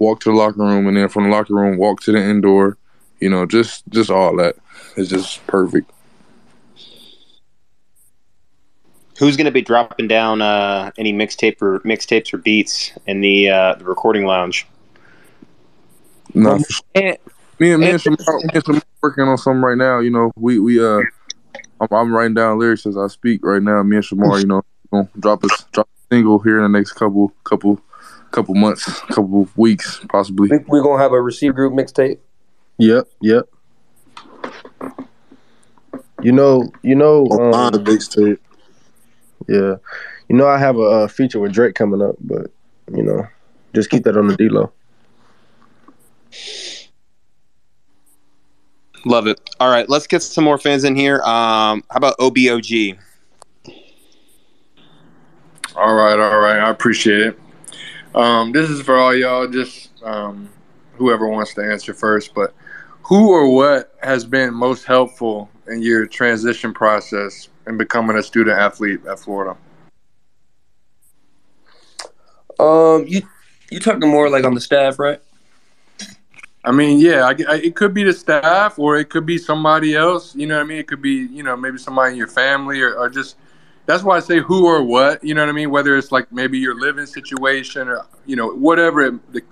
walk 0.05 0.21
to 0.21 0.31
the 0.31 0.37
locker 0.37 0.61
room, 0.61 0.87
and 0.87 0.97
then 0.97 1.09
from 1.09 1.25
the 1.25 1.31
locker 1.31 1.55
room 1.55 1.79
walk 1.79 2.01
to 2.03 2.13
the 2.13 2.23
indoor. 2.23 2.77
You 3.21 3.31
know, 3.31 3.47
just 3.47 3.85
just 3.89 4.11
all 4.11 4.37
that. 4.37 4.57
It's 4.97 5.09
just 5.09 5.47
perfect. 5.47 5.91
Who's 9.19 9.37
going 9.37 9.47
to 9.47 9.53
be 9.53 9.63
dropping 9.63 10.09
down 10.09 10.43
uh, 10.43 10.91
any 10.99 11.13
mixtape 11.13 11.63
or 11.63 11.79
mixtapes 11.81 12.35
or 12.35 12.39
beats 12.39 12.93
in 13.07 13.21
the 13.21 13.49
uh, 13.49 13.75
the 13.77 13.85
recording 13.85 14.27
lounge? 14.27 14.67
No, 16.35 16.59
me 17.61 17.73
and 17.73 17.81
me 17.81 17.91
and 17.91 18.01
Shamar, 18.01 18.43
me 18.43 18.51
and 18.55 18.65
Shamar 18.65 18.83
working 19.01 19.25
on 19.25 19.39
something 19.39 19.63
right 19.63 19.79
now. 19.79 20.01
You 20.01 20.11
know, 20.11 20.33
we 20.37 20.59
we 20.59 20.85
uh, 20.85 21.01
I'm, 21.81 21.89
I'm 21.93 22.15
writing 22.15 22.35
down 22.35 22.59
lyrics 22.59 22.87
as 22.87 22.97
I 22.97 23.07
speak 23.07 23.45
right 23.45 23.63
now. 23.63 23.83
Me 23.85 23.97
and 23.97 24.05
Shamar, 24.05 24.41
you 24.41 24.47
know, 24.47 24.63
gonna 24.91 25.09
drop 25.21 25.45
a 25.45 25.49
drop 25.73 25.89
a 25.89 26.15
single 26.15 26.41
here 26.41 26.57
in 26.57 26.73
the 26.73 26.77
next 26.77 26.93
couple 26.93 27.33
couple 27.45 27.81
couple 28.35 28.55
months, 28.55 29.01
couple 29.01 29.49
weeks, 29.57 30.01
possibly. 30.09 30.49
I 30.49 30.57
think 30.57 30.69
we're 30.69 30.83
gonna 30.83 31.03
have 31.03 31.13
a 31.13 31.21
receive 31.21 31.55
group 31.55 31.73
mixtape. 31.73 32.19
Yep, 32.79 33.09
yep. 33.21 33.49
You 36.23 36.33
know, 36.33 36.71
you 36.83 36.95
know, 36.95 37.27
um, 37.31 37.73
the 37.73 37.79
mixtape. 37.79 38.39
Yeah, 39.49 39.77
you 40.29 40.37
know, 40.37 40.47
I 40.49 40.59
have 40.59 40.77
a, 40.77 40.83
uh 40.83 41.09
feature 41.09 41.39
with 41.39 41.53
Drake 41.53 41.75
coming 41.75 42.03
up, 42.03 42.17
but 42.21 42.51
you 42.95 43.03
know, 43.03 43.27
just 43.75 43.91
keep 43.91 44.05
that 44.05 44.17
on 44.17 44.27
the 44.27 44.37
D 44.37 44.49
low. 44.49 44.73
Love 49.07 49.27
it. 49.27 49.39
All 49.61 49.71
right, 49.71 49.89
let's 49.89 50.07
get 50.07 50.23
some 50.23 50.45
more 50.45 50.59
fans 50.59 50.83
in 50.85 50.97
here. 50.97 51.21
Um, 51.21 51.85
how 51.91 51.97
about 51.97 52.19
OBOG? 52.19 52.99
All 55.77 55.95
right, 55.95 56.19
all 56.19 56.39
right. 56.39 56.59
I 56.59 56.71
appreciate 56.71 57.21
it. 57.21 57.39
Um, 58.15 58.53
this 58.53 58.71
is 58.71 58.81
for 58.81 58.97
all 58.97 59.15
y'all, 59.15 59.49
just 59.49 59.91
um, 60.05 60.49
whoever 60.93 61.29
wants 61.29 61.55
to 61.55 61.63
answer 61.63 61.93
first. 61.93 62.33
But 62.33 62.55
who 63.03 63.31
or 63.31 63.53
what 63.53 63.93
has 64.03 64.25
been 64.25 64.55
most 64.55 64.85
helpful 64.85 65.51
in 65.67 65.83
your 65.83 66.07
transition 66.07 66.73
process 66.73 67.49
in 67.67 67.77
becoming 67.77 68.17
a 68.17 68.23
student 68.23 68.57
athlete 68.59 69.05
at 69.07 69.19
Florida? 69.19 69.57
Um, 72.61 73.05
you 73.09 73.23
you 73.71 73.81
talking 73.81 74.09
more 74.09 74.31
like 74.31 74.45
on 74.45 74.55
the 74.55 74.61
staff, 74.61 74.99
right? 75.01 75.21
I 76.67 76.71
mean, 76.71 76.99
yeah, 76.99 77.25
I, 77.25 77.31
I, 77.49 77.57
it 77.57 77.75
could 77.75 77.93
be 77.93 78.05
the 78.05 78.13
staff 78.13 78.79
or 78.79 78.97
it 78.97 79.11
could 79.11 79.27
be 79.27 79.37
somebody 79.37 79.95
else. 79.95 80.35
You 80.35 80.47
know 80.47 80.57
what 80.57 80.65
I 80.65 80.67
mean? 80.67 80.79
It 80.79 80.87
could 80.87 81.03
be, 81.03 81.27
you 81.31 81.43
know, 81.43 81.57
maybe 81.57 81.79
somebody 81.79 82.13
in 82.13 82.19
your 82.19 82.29
family 82.29 82.81
or, 82.81 82.95
or 82.95 83.11
just. 83.11 83.37
That's 83.87 84.03
why 84.03 84.17
I 84.17 84.21
say 84.21 84.41
who 84.41 84.67
or 84.67 84.83
what. 84.83 85.23
You 85.23 85.35
know 85.35 85.43
what 85.43 85.51
I 85.51 85.53
mean? 85.53 85.71
Whether 85.71 85.97
it's 85.97 86.11
like 86.11 86.31
maybe 86.33 86.59
your 86.59 86.79
living 86.79 87.07
situation 87.07 87.89
or 87.89 88.07
you 88.27 88.37
know 88.37 88.49
whatever 88.49 89.03
it, 89.03 89.33
the, 89.33 89.43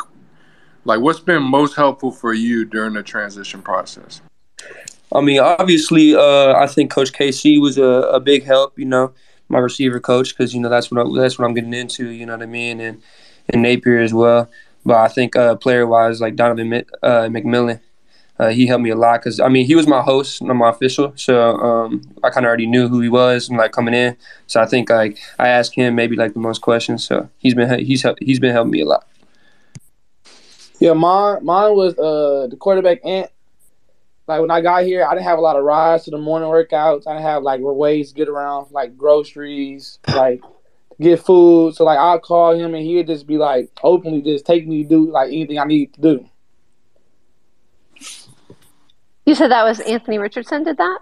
like 0.84 1.00
what's 1.00 1.20
been 1.20 1.42
most 1.42 1.76
helpful 1.76 2.10
for 2.10 2.32
you 2.32 2.64
during 2.64 2.94
the 2.94 3.02
transition 3.02 3.62
process? 3.62 4.22
I 5.14 5.20
mean, 5.20 5.40
obviously, 5.40 6.14
uh, 6.14 6.54
I 6.54 6.66
think 6.66 6.90
Coach 6.90 7.12
KC 7.12 7.60
was 7.60 7.76
a, 7.76 7.82
a 7.82 8.20
big 8.20 8.44
help. 8.44 8.78
You 8.78 8.86
know, 8.86 9.12
my 9.48 9.58
receiver 9.58 10.00
coach 10.00 10.30
because 10.30 10.54
you 10.54 10.60
know 10.60 10.70
that's 10.70 10.90
what 10.90 11.06
I, 11.06 11.20
that's 11.20 11.38
what 11.38 11.46
I'm 11.46 11.54
getting 11.54 11.74
into. 11.74 12.08
You 12.08 12.26
know 12.26 12.32
what 12.32 12.42
I 12.42 12.46
mean, 12.46 12.80
and 12.80 13.02
and 13.50 13.62
Napier 13.62 14.00
as 14.00 14.14
well. 14.14 14.50
But 14.84 14.96
I 14.96 15.08
think 15.08 15.36
uh, 15.36 15.56
player 15.56 15.86
wise, 15.86 16.20
like 16.20 16.36
Donovan 16.36 16.72
uh, 17.02 17.28
McMillon, 17.28 17.80
uh, 18.42 18.48
he 18.48 18.66
helped 18.66 18.82
me 18.82 18.90
a 18.90 18.96
lot 18.96 19.20
because 19.20 19.38
I 19.38 19.48
mean 19.48 19.66
he 19.66 19.76
was 19.76 19.86
my 19.86 20.02
host, 20.02 20.42
not 20.42 20.54
my 20.54 20.70
official, 20.70 21.12
so 21.14 21.54
um, 21.58 22.02
I 22.24 22.30
kind 22.30 22.44
of 22.44 22.48
already 22.48 22.66
knew 22.66 22.88
who 22.88 23.00
he 23.00 23.08
was 23.08 23.48
and 23.48 23.56
like 23.56 23.70
coming 23.70 23.94
in. 23.94 24.16
So 24.48 24.60
I 24.60 24.66
think 24.66 24.90
like 24.90 25.18
I 25.38 25.48
asked 25.48 25.74
him 25.74 25.94
maybe 25.94 26.16
like 26.16 26.34
the 26.34 26.40
most 26.40 26.60
questions. 26.60 27.04
So 27.04 27.28
he's 27.38 27.54
been 27.54 27.78
he's 27.84 28.04
he's 28.20 28.40
been 28.40 28.52
helping 28.52 28.72
me 28.72 28.80
a 28.80 28.84
lot. 28.84 29.06
Yeah, 30.80 30.94
mine 30.94 31.44
mine 31.44 31.76
was 31.76 31.96
uh 31.96 32.48
the 32.50 32.56
quarterback 32.56 32.98
Ant. 33.04 33.30
Like 34.26 34.40
when 34.40 34.50
I 34.50 34.60
got 34.60 34.84
here, 34.84 35.04
I 35.04 35.14
didn't 35.14 35.26
have 35.26 35.38
a 35.38 35.42
lot 35.42 35.56
of 35.56 35.62
rides 35.62 36.04
to 36.04 36.10
the 36.10 36.18
morning 36.18 36.48
workouts. 36.48 37.06
I 37.06 37.12
didn't 37.12 37.26
have 37.26 37.44
like 37.44 37.60
ways 37.62 38.08
to 38.08 38.14
get 38.14 38.28
around, 38.28 38.72
like 38.72 38.96
groceries, 38.96 40.00
like 40.08 40.42
get 41.00 41.20
food. 41.20 41.76
So 41.76 41.84
like 41.84 41.98
I'll 41.98 42.18
call 42.18 42.54
him 42.54 42.74
and 42.74 42.84
he'd 42.84 43.06
just 43.06 43.28
be 43.28 43.38
like 43.38 43.70
openly 43.84 44.20
just 44.20 44.46
take 44.46 44.66
me 44.66 44.82
to 44.82 44.88
do 44.88 45.10
like 45.12 45.28
anything 45.28 45.60
I 45.60 45.64
need 45.64 45.94
to 45.94 46.00
do. 46.00 46.28
You 49.24 49.34
said 49.34 49.50
that 49.50 49.64
was 49.64 49.80
Anthony 49.80 50.18
Richardson 50.18 50.64
did 50.64 50.76
that? 50.78 51.00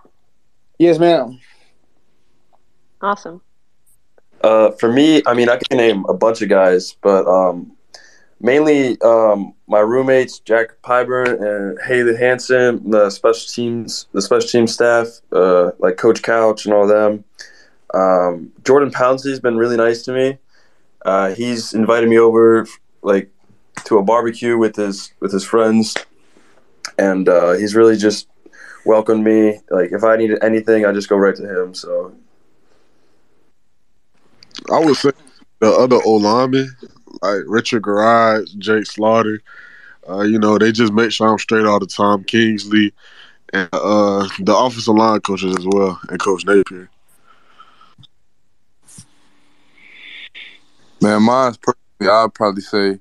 Yes, 0.79 0.99
ma'am. 0.99 1.39
Awesome. 3.01 3.41
Uh, 4.43 4.71
for 4.73 4.91
me, 4.91 5.23
I 5.27 5.35
mean, 5.35 5.49
I 5.49 5.57
can 5.57 5.77
name 5.77 6.05
a 6.09 6.15
bunch 6.15 6.43
of 6.43 6.49
guys, 6.49 6.97
but 7.03 7.27
um, 7.27 7.73
mainly 8.41 9.01
um, 9.03 9.55
my 9.67 9.81
roommates 9.81 10.39
Jack 10.41 10.81
Pyburn 10.83 11.41
and 11.41 11.79
Haley 11.83 12.17
Hansen, 12.17 12.91
the 12.91 13.11
special 13.11 13.49
teams, 13.49 14.07
the 14.13 14.23
special 14.23 14.49
team 14.49 14.67
staff, 14.67 15.09
uh, 15.33 15.73
like 15.79 15.97
Coach 15.97 16.23
Couch 16.23 16.65
and 16.65 16.75
all 16.75 16.87
them. 16.87 17.25
Um, 17.93 18.53
Jordan 18.65 18.91
Pouncey's 18.91 19.41
been 19.41 19.57
really 19.57 19.77
nice 19.77 20.03
to 20.03 20.13
me. 20.13 20.39
Uh, 21.05 21.35
he's 21.35 21.75
invited 21.75 22.09
me 22.09 22.19
over 22.19 22.67
like 23.03 23.31
to 23.85 23.99
a 23.99 24.03
barbecue 24.03 24.57
with 24.59 24.77
his 24.77 25.13
with 25.21 25.33
his 25.33 25.45
friends, 25.45 25.95
and 26.99 27.29
uh, 27.29 27.53
he's 27.53 27.75
really 27.75 27.97
just 27.97 28.29
welcomed 28.85 29.25
me. 29.25 29.61
Like 29.71 29.93
if 29.93 30.05
I 30.05 30.17
needed 30.17 30.43
anything, 30.43 30.87
I 30.87 30.93
just 30.93 31.09
go 31.09 31.17
right 31.17 31.37
to 31.37 31.63
him. 31.63 31.75
So 31.75 32.15
I 34.73 34.79
would 34.79 34.97
say 34.97 35.11
the 35.61 35.71
other 35.71 35.99
O 36.05 36.13
linemen, 36.13 36.75
like 37.23 37.43
Richard 37.47 37.83
Gouraige, 37.83 38.57
Jake 38.59 38.87
Slaughter, 38.87 39.43
uh, 40.09 40.23
you 40.23 40.39
know, 40.39 40.59
they 40.59 40.73
just 40.73 40.93
make 40.93 41.13
sure 41.13 41.29
I'm 41.29 41.39
straight 41.39 41.67
all 41.67 41.79
the 41.79 41.87
time. 41.87 42.25
Kingsley 42.25 42.93
and 43.53 43.69
uh, 43.73 44.29
the 44.41 44.57
offensive 44.57 44.95
line 44.95 45.21
coaches 45.21 45.57
as 45.57 45.67
well, 45.67 46.01
and 46.09 46.21
Coach 46.21 46.45
Napier. 46.45 46.89
Man, 51.03 51.23
mine's 51.23 51.57
personally, 51.57 52.13
I'd 52.13 52.35
probably 52.35 52.63
say, 52.63 53.01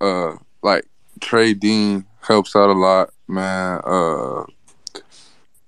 uh, 0.00 0.36
like 0.62 0.84
Trey 1.20 1.54
Dean 1.54 2.04
helps 2.26 2.54
out 2.56 2.70
a 2.70 2.72
lot, 2.72 3.10
man. 3.28 3.80
Uh, 3.84 4.44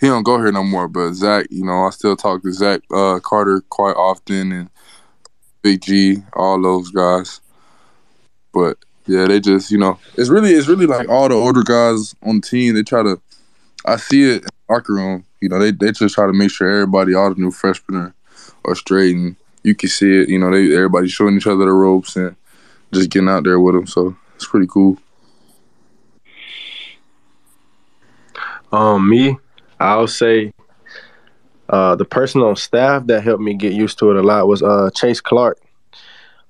he 0.01 0.09
don't 0.09 0.25
go 0.25 0.39
here 0.39 0.51
no 0.51 0.65
more, 0.65 0.89
but 0.89 1.15
Zach, 1.15 1.47
you 1.51 1.65
know, 1.65 1.85
I 1.85 1.91
still 1.91 2.17
talk 2.17 2.43
to 2.43 2.53
Zach 2.53 2.81
uh, 2.93 3.21
Carter 3.21 3.63
quite 3.69 3.95
often, 3.95 4.51
and 4.53 4.71
Big 5.63 5.81
G, 5.81 6.19
all 6.33 6.61
those 6.61 6.91
guys. 6.91 7.41
But 8.53 8.79
yeah, 9.07 9.27
they 9.27 9.41
just, 9.41 9.71
you 9.71 9.79
know, 9.79 9.99
it's 10.17 10.29
really, 10.29 10.51
it's 10.51 10.69
really 10.69 10.87
like 10.87 11.09
all 11.09 11.29
the 11.29 11.35
older 11.35 11.63
guys 11.63 12.15
on 12.23 12.41
the 12.41 12.47
team. 12.47 12.75
They 12.75 12.83
try 12.83 13.03
to, 13.03 13.21
I 13.87 13.97
see 13.97 14.25
it 14.31 14.43
in 14.43 14.49
locker 14.69 14.95
room. 14.95 15.25
You 15.41 15.49
know, 15.49 15.59
they 15.59 15.71
they 15.71 15.93
just 15.93 16.15
try 16.15 16.27
to 16.27 16.33
make 16.33 16.51
sure 16.51 16.69
everybody, 16.69 17.15
all 17.15 17.33
the 17.33 17.41
new 17.41 17.51
freshmen 17.51 18.01
are, 18.01 18.15
are 18.65 18.75
straight 18.75 19.17
and 19.17 19.37
you 19.63 19.75
can 19.75 19.89
see 19.89 20.23
it. 20.23 20.29
You 20.29 20.39
know, 20.39 20.51
they 20.51 20.75
everybody 20.75 21.09
showing 21.09 21.37
each 21.37 21.47
other 21.47 21.65
the 21.65 21.73
ropes 21.73 22.17
and 22.17 22.37
just 22.93 23.11
getting 23.11 23.29
out 23.29 23.45
there 23.45 23.61
with 23.61 23.75
them. 23.75 23.87
So 23.87 24.17
it's 24.35 24.47
pretty 24.47 24.67
cool. 24.69 24.99
Um, 28.73 29.09
me, 29.09 29.39
I'll 29.79 30.07
say 30.07 30.53
uh, 31.69 31.95
the 31.97 32.05
person 32.05 32.41
on 32.43 32.57
staff 32.57 33.07
that 33.07 33.23
helped 33.23 33.43
me 33.43 33.55
get 33.55 33.73
used 33.73 33.99
to 33.99 34.11
it 34.11 34.17
a 34.17 34.23
lot 34.23 34.49
was 34.49 34.63
uh, 34.63 34.91
Chase 34.95 35.21
Clark. 35.21 35.59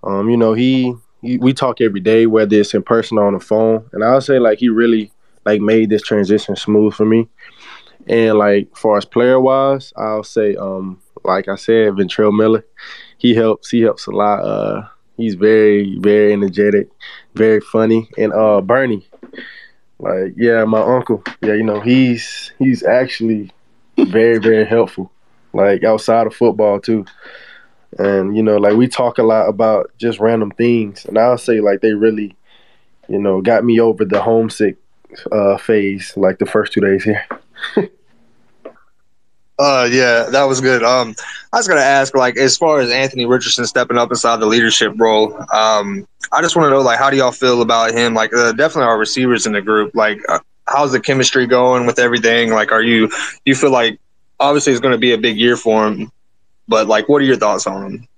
Um, 0.05 0.31
you 0.31 0.37
know, 0.37 0.53
he, 0.53 0.95
he, 1.21 1.39
we 1.39 1.53
talk 1.53 1.81
every 1.81 2.01
day, 2.01 2.27
whether 2.27 2.57
it's 2.57 2.75
in 2.75 2.83
person 2.83 3.19
or 3.19 3.27
on 3.27 3.35
the 3.35 3.41
phone, 3.41 3.89
and 3.93 4.03
I'll 4.03 4.21
say 4.21 4.39
like 4.39 4.59
he 4.59 4.69
really 4.69 5.13
like 5.45 5.61
made 5.61 5.91
this 5.91 6.03
transition 6.03 6.57
smooth 6.57 6.95
for 6.95 7.05
me. 7.05 7.29
And 8.09 8.37
like 8.37 8.77
far 8.77 8.97
as 8.99 9.05
player 9.05 9.39
wise, 9.39 9.93
I'll 9.97 10.25
say 10.25 10.57
um, 10.57 11.01
like 11.25 11.49
I 11.49 11.57
said, 11.57 11.93
Ventrell 11.93 12.37
Miller, 12.37 12.65
he 13.19 13.35
helps. 13.35 13.71
He 13.71 13.81
helps 13.81 14.07
a 14.07 14.11
lot. 14.11 14.41
Uh, 14.41 14.89
he's 15.17 15.35
very, 15.35 15.99
very 16.01 16.33
energetic, 16.33 16.89
very 17.35 17.61
funny. 17.61 18.09
And 18.19 18.33
uh, 18.33 18.61
Burney, 18.61 19.09
like 20.03 20.35
yeah, 20.37 20.65
my 20.65 20.81
uncle, 20.81 21.23
yeah, 21.43 21.55
you 21.55 21.63
know, 21.63 21.81
he's 21.81 22.53
he's 22.59 22.83
actually 22.83 23.53
very, 23.97 24.39
very 24.39 24.65
helpful. 24.65 25.13
Like 25.53 25.85
outside 25.85 26.27
of 26.27 26.35
football 26.35 26.81
too. 26.81 27.07
And 27.99 28.37
you 28.37 28.43
know, 28.43 28.57
like 28.57 28.75
we 28.75 28.89
talk 28.89 29.19
a 29.19 29.23
lot 29.23 29.49
about 29.49 29.93
just 29.99 30.19
random 30.19 30.51
things, 30.51 31.05
and 31.05 31.17
I'll 31.17 31.39
say 31.39 31.61
like 31.61 31.83
they 31.83 31.93
really, 31.93 32.35
you 33.09 33.19
know, 33.19 33.41
got 33.41 33.65
me 33.65 33.79
over 33.79 34.05
the 34.05 34.21
homesick 34.21 34.77
uh, 35.31 35.57
phase, 35.57 36.17
like 36.17 36.39
the 36.39 36.47
first 36.47 36.73
two 36.73 36.81
days 36.81 37.05
here. 37.05 37.25
Uh, 39.59 39.89
yeah, 39.91 40.25
that 40.31 40.45
was 40.45 40.61
good. 40.61 40.83
Um, 40.83 41.15
I 41.53 41.59
was 41.59 41.69
gonna 41.69 41.81
ask, 41.81 42.17
like, 42.17 42.37
as 42.37 42.57
far 42.57 42.81
as 42.81 42.91
Anthony 42.91 43.27
Richardson 43.27 43.67
stepping 43.67 43.99
up 43.99 44.11
inside 44.11 44.41
the 44.41 44.47
leadership 44.47 44.95
role, 44.97 45.35
um, 45.53 46.07
I 46.33 46.41
just 46.41 46.57
want 46.57 46.67
to 46.67 46.71
know, 46.71 46.81
like, 46.81 46.99
how 46.99 47.11
do 47.11 47.17
y'all 47.17 47.33
feel 47.33 47.63
about 47.63 47.93
him? 47.93 48.15
Like, 48.15 48.35
uh, 48.35 48.53
definitely 48.53 48.89
our 48.89 48.99
receivers 48.99 49.47
in 49.47 49.53
the 49.53 49.61
group. 49.61 49.95
Like, 49.95 50.19
uh, 50.29 50.39
how's 50.67 50.93
the 50.93 51.01
chemistry 51.01 51.47
going 51.47 51.87
with 51.87 51.99
everything? 51.99 52.51
Like, 52.51 52.73
are 52.73 52.83
you 52.83 53.11
you 53.45 53.55
feel 53.55 53.71
like 53.71 54.01
obviously 54.41 54.73
it's 54.73 54.81
going 54.81 54.93
to 54.93 54.99
be 54.99 55.13
a 55.13 55.19
big 55.19 55.37
year 55.37 55.57
for 55.57 55.87
him, 55.87 56.11
but 56.67 56.87
like, 56.89 57.09
what 57.09 57.21
are 57.21 57.25
your 57.25 57.37
thoughts 57.37 57.67
on 57.67 57.85
him? 57.85 58.09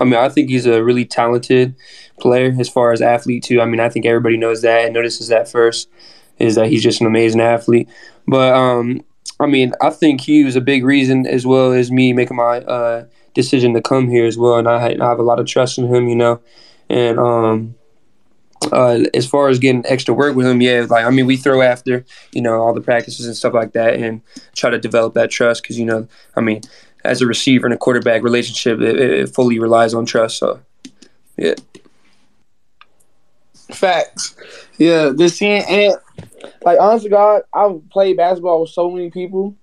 I 0.00 0.04
mean, 0.04 0.14
I 0.14 0.28
think 0.28 0.50
he's 0.50 0.66
a 0.66 0.82
really 0.82 1.04
talented 1.04 1.74
player 2.20 2.54
as 2.58 2.68
far 2.68 2.92
as 2.92 3.02
athlete 3.02 3.44
too. 3.44 3.60
I 3.60 3.66
mean, 3.66 3.80
I 3.80 3.88
think 3.88 4.06
everybody 4.06 4.36
knows 4.36 4.62
that 4.62 4.84
and 4.84 4.94
notices 4.94 5.28
that 5.28 5.50
first 5.50 5.88
is 6.38 6.54
that 6.54 6.68
he's 6.68 6.82
just 6.82 7.00
an 7.00 7.06
amazing 7.06 7.40
athlete. 7.40 7.88
But 8.26 8.54
um, 8.54 9.02
I 9.38 9.46
mean, 9.46 9.72
I 9.80 9.90
think 9.90 10.20
he 10.20 10.44
was 10.44 10.56
a 10.56 10.60
big 10.60 10.84
reason 10.84 11.26
as 11.26 11.46
well 11.46 11.72
as 11.72 11.90
me 11.90 12.12
making 12.12 12.36
my 12.36 12.58
uh, 12.60 13.04
decision 13.34 13.74
to 13.74 13.82
come 13.82 14.08
here 14.08 14.26
as 14.26 14.38
well. 14.38 14.56
And 14.56 14.68
I, 14.68 14.96
I 14.98 15.08
have 15.08 15.18
a 15.18 15.22
lot 15.22 15.38
of 15.38 15.46
trust 15.46 15.78
in 15.78 15.92
him, 15.92 16.08
you 16.08 16.16
know. 16.16 16.40
And 16.88 17.18
um, 17.18 17.74
uh, 18.72 19.00
as 19.14 19.26
far 19.26 19.48
as 19.48 19.58
getting 19.58 19.84
extra 19.86 20.14
work 20.14 20.34
with 20.34 20.46
him, 20.46 20.60
yeah, 20.60 20.86
like 20.88 21.04
I 21.04 21.10
mean, 21.10 21.26
we 21.26 21.36
throw 21.36 21.62
after 21.62 22.04
you 22.32 22.42
know 22.42 22.60
all 22.60 22.72
the 22.72 22.80
practices 22.80 23.26
and 23.26 23.36
stuff 23.36 23.54
like 23.54 23.72
that, 23.72 23.94
and 23.94 24.22
try 24.54 24.70
to 24.70 24.78
develop 24.78 25.14
that 25.14 25.30
trust 25.30 25.62
because 25.62 25.78
you 25.78 25.84
know, 25.84 26.08
I 26.36 26.40
mean, 26.40 26.62
as 27.04 27.20
a 27.20 27.26
receiver 27.26 27.66
and 27.66 27.74
a 27.74 27.78
quarterback 27.78 28.22
relationship, 28.22 28.80
it, 28.80 28.98
it 28.98 29.34
fully 29.34 29.58
relies 29.58 29.94
on 29.94 30.06
trust. 30.06 30.38
So, 30.38 30.60
yeah. 31.36 31.54
Facts. 33.70 34.36
Yeah, 34.78 35.10
this 35.14 35.42
Ant, 35.42 36.00
like 36.62 36.78
honestly, 36.80 37.10
God, 37.10 37.42
I've 37.52 37.88
played 37.90 38.16
basketball 38.16 38.62
with 38.62 38.70
so 38.70 38.90
many 38.90 39.10
people, 39.10 39.56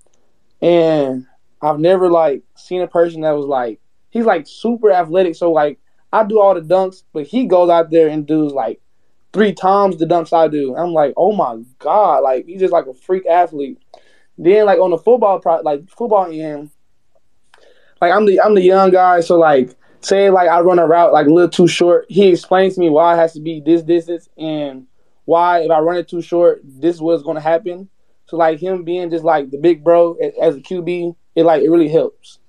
and 0.62 1.26
I've 1.62 1.80
never 1.80 2.10
like 2.10 2.44
seen 2.56 2.82
a 2.82 2.88
person 2.88 3.22
that 3.22 3.32
was 3.32 3.46
like 3.46 3.80
he's 4.10 4.26
like 4.26 4.48
super 4.48 4.92
athletic. 4.92 5.36
So 5.36 5.52
like 5.52 5.80
I 6.12 6.24
do 6.24 6.40
all 6.40 6.54
the 6.54 6.62
dunks, 6.62 7.04
but 7.14 7.26
he 7.26 7.46
goes 7.48 7.70
out 7.70 7.90
there 7.90 8.08
and 8.08 8.26
does 8.26 8.54
like 8.54 8.80
three 9.34 9.54
times 9.54 9.98
the 9.98 10.06
dunks 10.06 10.32
I 10.32 10.48
do. 10.48 10.76
I'm 10.76 10.94
like, 10.94 11.14
oh 11.18 11.34
my 11.34 11.62
god, 11.80 12.20
like 12.20 12.46
he's 12.46 12.60
just 12.60 12.74
like 12.74 12.86
a 12.86 12.94
freak 12.94 13.26
athlete. 13.26 13.80
Then 14.38 14.66
like 14.66 14.80
on 14.80 14.92
the 14.92 14.98
football 14.98 15.40
pro, 15.40 15.62
like 15.62 15.90
football 15.90 16.26
end, 16.26 16.70
like 18.02 18.12
I'm 18.12 18.26
the 18.26 18.42
I'm 18.42 18.56
the 18.56 18.62
young 18.62 18.92
guy, 18.92 19.20
so 19.22 19.38
like 19.38 19.76
say 20.02 20.30
like 20.30 20.50
I 20.50 20.62
run 20.62 20.80
a 20.80 20.88
route 20.88 21.14
like 21.14 21.28
a 21.28 21.34
little 21.34 21.50
too 21.50 21.68
short, 21.68 22.06
he 22.10 22.28
explains 22.28 22.76
to 22.76 22.80
me 22.80 22.90
why 22.90 23.14
it 23.14 23.18
has 23.18 23.34
to 23.34 23.40
be 23.40 23.60
this 23.60 23.84
distance 23.84 24.30
and 24.38 24.88
why 25.26 25.62
if 25.62 25.72
I 25.72 25.80
run 25.80 25.98
it 25.98 26.08
too 26.08 26.22
short, 26.22 26.62
this 26.64 26.96
is 26.96 27.02
what's 27.02 27.24
gonna 27.24 27.42
happen. 27.42 27.90
So 28.26 28.38
like 28.38 28.60
him 28.60 28.84
being 28.84 29.10
just 29.10 29.24
like 29.24 29.52
the 29.52 29.58
big 29.58 29.84
bro 29.84 30.16
as 30.42 30.56
a 30.56 30.60
QB, 30.60 31.16
it 31.36 31.44
like 31.44 31.64
it 31.64 31.70
really 31.70 31.90
helps. 31.90 32.40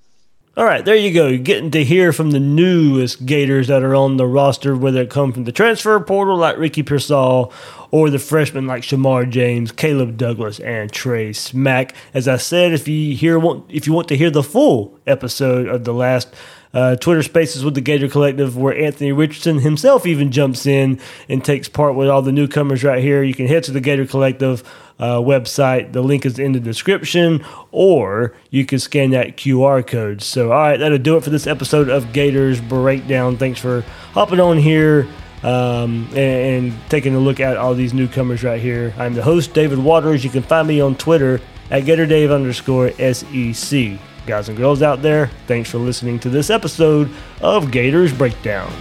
All 0.57 0.63
right, 0.63 0.85
there 0.85 0.95
you 0.95 1.13
go. 1.13 1.27
You're 1.27 1.39
getting 1.39 1.71
to 1.71 1.83
hear 1.83 2.13
from 2.13 2.31
the 2.31 2.39
newest 2.39 3.25
Gators 3.25 3.67
that 3.67 3.83
are 3.83 3.93
on 3.93 4.15
the 4.15 4.25
roster, 4.25 4.73
whether 4.73 5.01
it 5.01 5.09
come 5.09 5.33
from 5.33 5.43
the 5.43 5.51
transfer 5.51 5.99
portal 5.99 6.37
like 6.37 6.57
Ricky 6.57 6.81
Pearsall 6.81 7.51
or 7.91 8.09
the 8.09 8.19
freshmen 8.19 8.65
like 8.65 8.83
Shamar 8.83 9.29
James, 9.29 9.73
Caleb 9.73 10.15
Douglas, 10.15 10.61
and 10.61 10.89
Trey 10.89 11.33
Smack. 11.33 11.93
As 12.13 12.29
I 12.29 12.37
said, 12.37 12.71
if 12.71 12.87
you 12.87 13.17
hear 13.17 13.37
want 13.37 13.69
if 13.69 13.85
you 13.85 13.91
want 13.91 14.07
to 14.07 14.15
hear 14.15 14.29
the 14.29 14.43
full 14.43 14.97
episode 15.05 15.67
of 15.67 15.83
the 15.83 15.93
last 15.93 16.33
uh, 16.75 16.97
Twitter 16.97 17.23
Spaces 17.23 17.63
with 17.63 17.73
the 17.73 17.81
Gator 17.81 18.09
Collective, 18.09 18.57
where 18.57 18.77
Anthony 18.77 19.13
Richardson 19.13 19.59
himself 19.59 20.05
even 20.05 20.29
jumps 20.29 20.65
in 20.65 20.99
and 21.29 21.43
takes 21.43 21.69
part 21.69 21.95
with 21.95 22.09
all 22.09 22.21
the 22.21 22.33
newcomers 22.33 22.83
right 22.83 23.01
here. 23.01 23.23
You 23.23 23.33
can 23.33 23.47
head 23.47 23.63
to 23.63 23.71
the 23.71 23.79
Gator 23.79 24.05
Collective 24.05 24.61
uh, 24.99 25.19
website. 25.19 25.93
The 25.93 26.01
link 26.01 26.25
is 26.25 26.37
in 26.37 26.51
the 26.51 26.59
description, 26.59 27.45
or 27.71 28.35
you 28.49 28.65
can 28.65 28.79
scan 28.79 29.11
that 29.11 29.37
QR 29.37 29.87
code. 29.87 30.21
So, 30.21 30.51
all 30.51 30.59
right, 30.59 30.77
that'll 30.77 30.97
do 30.97 31.15
it 31.15 31.23
for 31.23 31.29
this 31.29 31.47
episode 31.47 31.87
of 31.87 32.11
Gators 32.11 32.59
Breakdown. 32.59 33.37
Thanks 33.37 33.59
for 33.59 33.81
hopping 34.11 34.41
on 34.41 34.57
here 34.57 35.07
um, 35.43 36.09
and, 36.09 36.17
and, 36.17 36.73
taking 36.89 37.15
a 37.15 37.19
look 37.19 37.39
at 37.39 37.55
all 37.55 37.73
these 37.73 37.93
newcomers 37.93 38.43
right 38.43 38.59
here. 38.59 38.93
I'm 38.97 39.13
the 39.13 39.23
host, 39.23 39.53
David 39.53 39.79
Waters. 39.79 40.23
You 40.23 40.29
can 40.29 40.43
find 40.43 40.67
me 40.67 40.81
on 40.81 40.95
Twitter 40.95 41.39
at 41.71 41.83
GatorDave 41.83 42.33
underscore 42.33 42.91
SEC. 42.91 43.99
Guys 44.25 44.49
and 44.49 44.57
girls 44.57 44.81
out 44.81 45.03
there, 45.03 45.27
thanks 45.45 45.69
for 45.69 45.77
listening 45.77 46.17
to 46.19 46.29
this 46.29 46.49
episode 46.49 47.11
of 47.41 47.69
Gators 47.69 48.11
Breakdown. 48.11 48.73